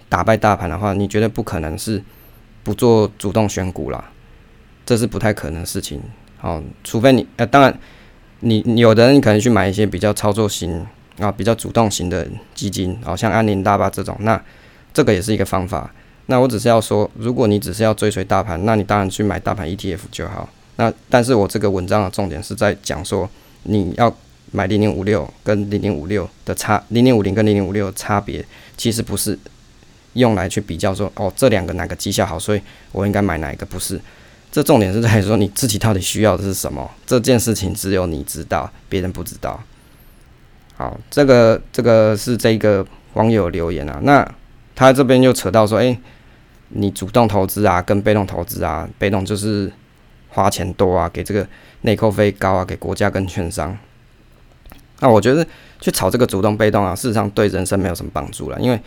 [0.08, 2.02] 打败大盘的话，你绝对不可能是
[2.64, 4.10] 不做主动选股啦，
[4.84, 6.00] 这是不太可能的事情。
[6.38, 7.78] 好，除非你呃，当然
[8.40, 10.84] 你，有的人可能去买一些比较操作型
[11.18, 14.42] 啊，比较主动型的基金，好像安林大巴这种，那
[14.92, 15.90] 这个也是一个方法。
[16.26, 20.48] 那我只是要说，如果你只是要追随大盘，那你当然去买大盘 ETF 就好。
[20.76, 23.28] 那但是我这个文章的重点是在讲说，
[23.64, 24.14] 你要
[24.54, 28.44] 买零零五六跟零零五六的差，零零五零跟零零五六差别，
[28.76, 29.36] 其实不是。
[30.14, 33.66] 用来去比较说，哦，这两个哪个绩效好，所以我应该买哪一个？
[33.66, 34.00] 不是，
[34.52, 36.88] 这重点是在说你自己到底需要的是什么。
[37.04, 39.60] 这件事情只有你知道，别人不知道。
[40.76, 44.24] 好，这个这个是这个网友留言啊，那
[44.76, 45.98] 他这边又扯到说，诶，
[46.68, 49.72] 你主动投资啊，跟被动投资啊，被动就是
[50.28, 51.44] 花钱多啊，给这个
[51.80, 53.76] 内扣费高啊，给国家跟券商。
[55.04, 55.46] 那我觉得
[55.78, 58.80] 去炒这个主动被动啊，事实上对人生没有什么帮助了，因为。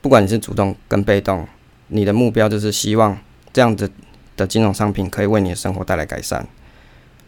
[0.00, 1.44] 不管你是主动跟被动，
[1.88, 3.18] 你的目标就是希望
[3.52, 3.90] 这样子
[4.36, 6.46] 的金融商品可以为你的生活带来改善。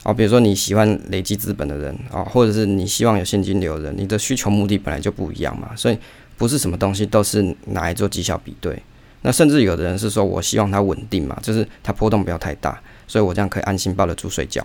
[0.05, 5.99] 哦，比如说你喜欢累积资本的人啊，或者是你希望有现金流的人，你的需求目的本来就不一样嘛，所以
[6.39, 8.81] 不是什么东西都是拿来做绩效比对。
[9.23, 14.65] 那甚至有的人是说我希望它稳定嘛，就是它波动不要太大，所以我这样可以安心抱得住睡觉。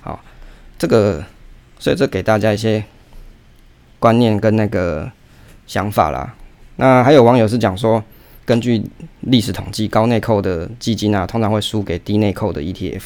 [0.00, 0.20] 好，
[0.76, 1.24] 这个
[1.78, 2.84] 所以这给大家一些
[4.04, 5.10] 观念跟那个
[5.66, 6.34] 想法啦。
[6.76, 8.04] 那还有网友是讲说，
[8.44, 8.84] 根据
[9.20, 13.00] 历史统计，高内扣的基金啊，通常会输给低内扣的 ETF。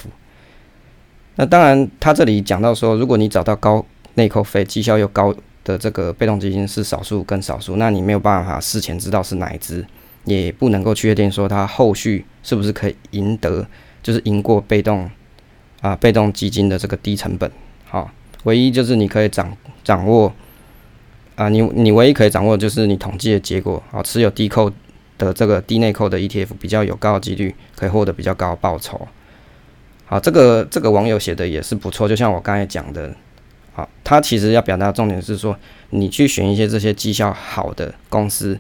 [1.37, 5.33] 那当然，他这里讲到说，如果你找到高内扣费、绩效又高
[5.63, 9.87] 的这个被动基金是少数跟少数，那你没有办法事前知道是哪一支，
[10.25, 13.65] 也不能够确定说它后续是不是可以赢得，
[14.03, 15.09] 就是赢过被动
[15.81, 17.49] 啊被动基金的这个低成本。
[17.85, 18.11] 好，
[18.43, 20.35] 唯一就是你可以掌掌握。
[21.39, 24.69] 啊，你你唯一可以掌握的就是你统计的结果啊，持有低扣
[25.17, 29.07] 的这个低内扣的 ETF 比较有高的几率可以获得比较高的报酬。
[30.05, 33.15] 好，这个这个网友写的也是不错，就像我刚才讲的，
[33.73, 35.57] 好，他其实要表达的重点是说，
[35.91, 38.59] 你去选一些这些绩效好的公司，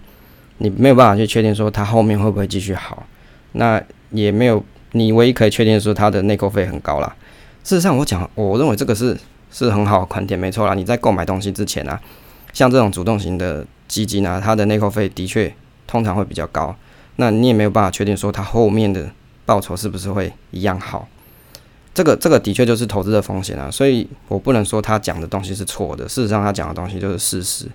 [0.58, 3.04] 你没有办法去确定说它后面会不会继续好，
[3.54, 7.16] 那也没有，你唯一可以确定说它的内扣费很高啦。
[7.64, 9.18] 事实上，我讲，我认为这个是
[9.50, 10.74] 是很好的观点，没错啦。
[10.74, 12.00] 你在购买东西之前啊。
[12.52, 15.54] 像这种主动型的基金啊，它的内扣费的确
[15.86, 16.74] 通常会比较高，
[17.16, 19.10] 那你也没有办法确定说它后面的
[19.44, 21.08] 报酬是不是会一样好。
[21.94, 27.66] 这个这个的确就是投资的风险啊，所以我不能说他讲的东西是错的，事实上他讲的东西就是事实。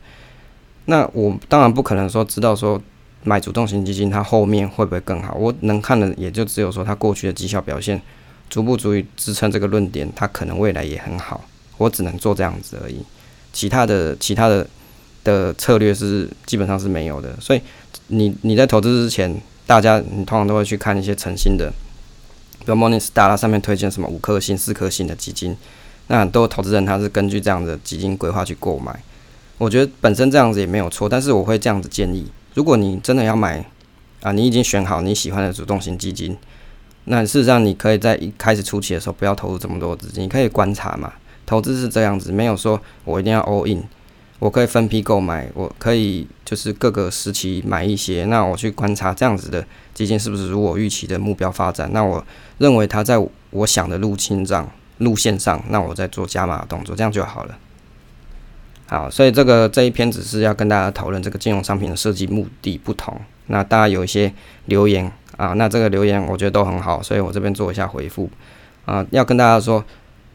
[0.85, 2.81] 那我当然不可能说知道说
[3.23, 8.01] 买主动型基金它后面会不会更好，我能看的也就只有说它过去的绩效表现
[8.49, 11.43] 足不足以支撑这个论点，它可能未来也很好，
[11.77, 13.01] 我只能做这样子而已。
[13.53, 14.67] 其他的其他的
[15.23, 17.61] 的策略是基本上是没有的，所以
[18.07, 21.71] 你你在投资之前，大家你通常都会去看一些诚信的，
[22.59, 25.55] 比如 Morningstar 上面推荐什么五颗星、四颗星的基金，
[26.07, 29.01] 那很多投资人他是根据这样的基金规划去购买，
[29.57, 33.63] 我觉得本身这样子也没有错，但是我会这样子建议，如果你真的要买
[34.21, 36.35] 啊，你已经选好你喜欢的主动型基金，
[37.05, 41.13] 那事实上你可以在一开始初期的时候不要投入这么多资金，你可以观察嘛。
[41.45, 43.83] 投资是这样子，没有说我一定要 all in，
[44.39, 52.25] 我可以分批购买，我可以就是各个时期买一些，那我去观察这样子的基金是不是如我预期的目标发展，那我
[52.57, 53.17] 认为它在
[53.51, 54.69] 我想的路径上
[54.99, 57.57] 路线上，那我再做加码动作，这样就好了。
[58.85, 63.19] 好，所以这个这一篇只是要跟大家讨论这个金融商品的设计目的不同。
[63.47, 64.31] 那大家有一些
[64.65, 65.53] 留言啊。
[65.53, 68.29] 那这个留言我觉得都很好，所以我这边做一下回复
[68.85, 69.03] 啊。
[69.09, 69.83] 要跟大家说，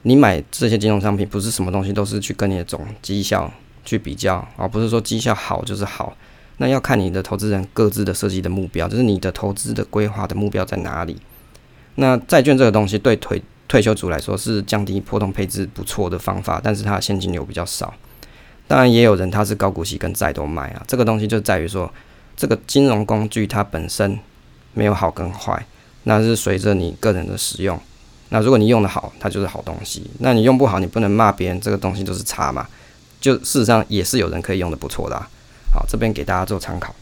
[0.02, 3.52] 你买这些金融商品，不是什么东西都是去跟你的总绩效
[3.84, 6.16] 去比较，而不是说绩效好就是好。
[6.58, 11.16] 那要看你的投资人各自的设计的目标，就是你的投资的规划的目标在哪里。
[11.96, 17.92] 那债券这个东西对退退休族来说是降低波动配置不错的方法，但是它的现金流比较少。
[18.66, 21.92] 当然也有人他是高股息跟债都买啊，这个东西就在于说，
[22.36, 24.18] 这个金融工具它本身
[24.74, 25.64] 没有好跟坏，
[26.02, 27.80] 那是随着你个人的使用。
[28.30, 32.66] 那如果你用的好，它就是好东西；那你用不好，你不能骂别人这个东西就是差嘛。
[33.20, 35.28] 就事实上也是有人可以用的不错的啊。
[35.72, 36.94] 好，这边给大家做参考。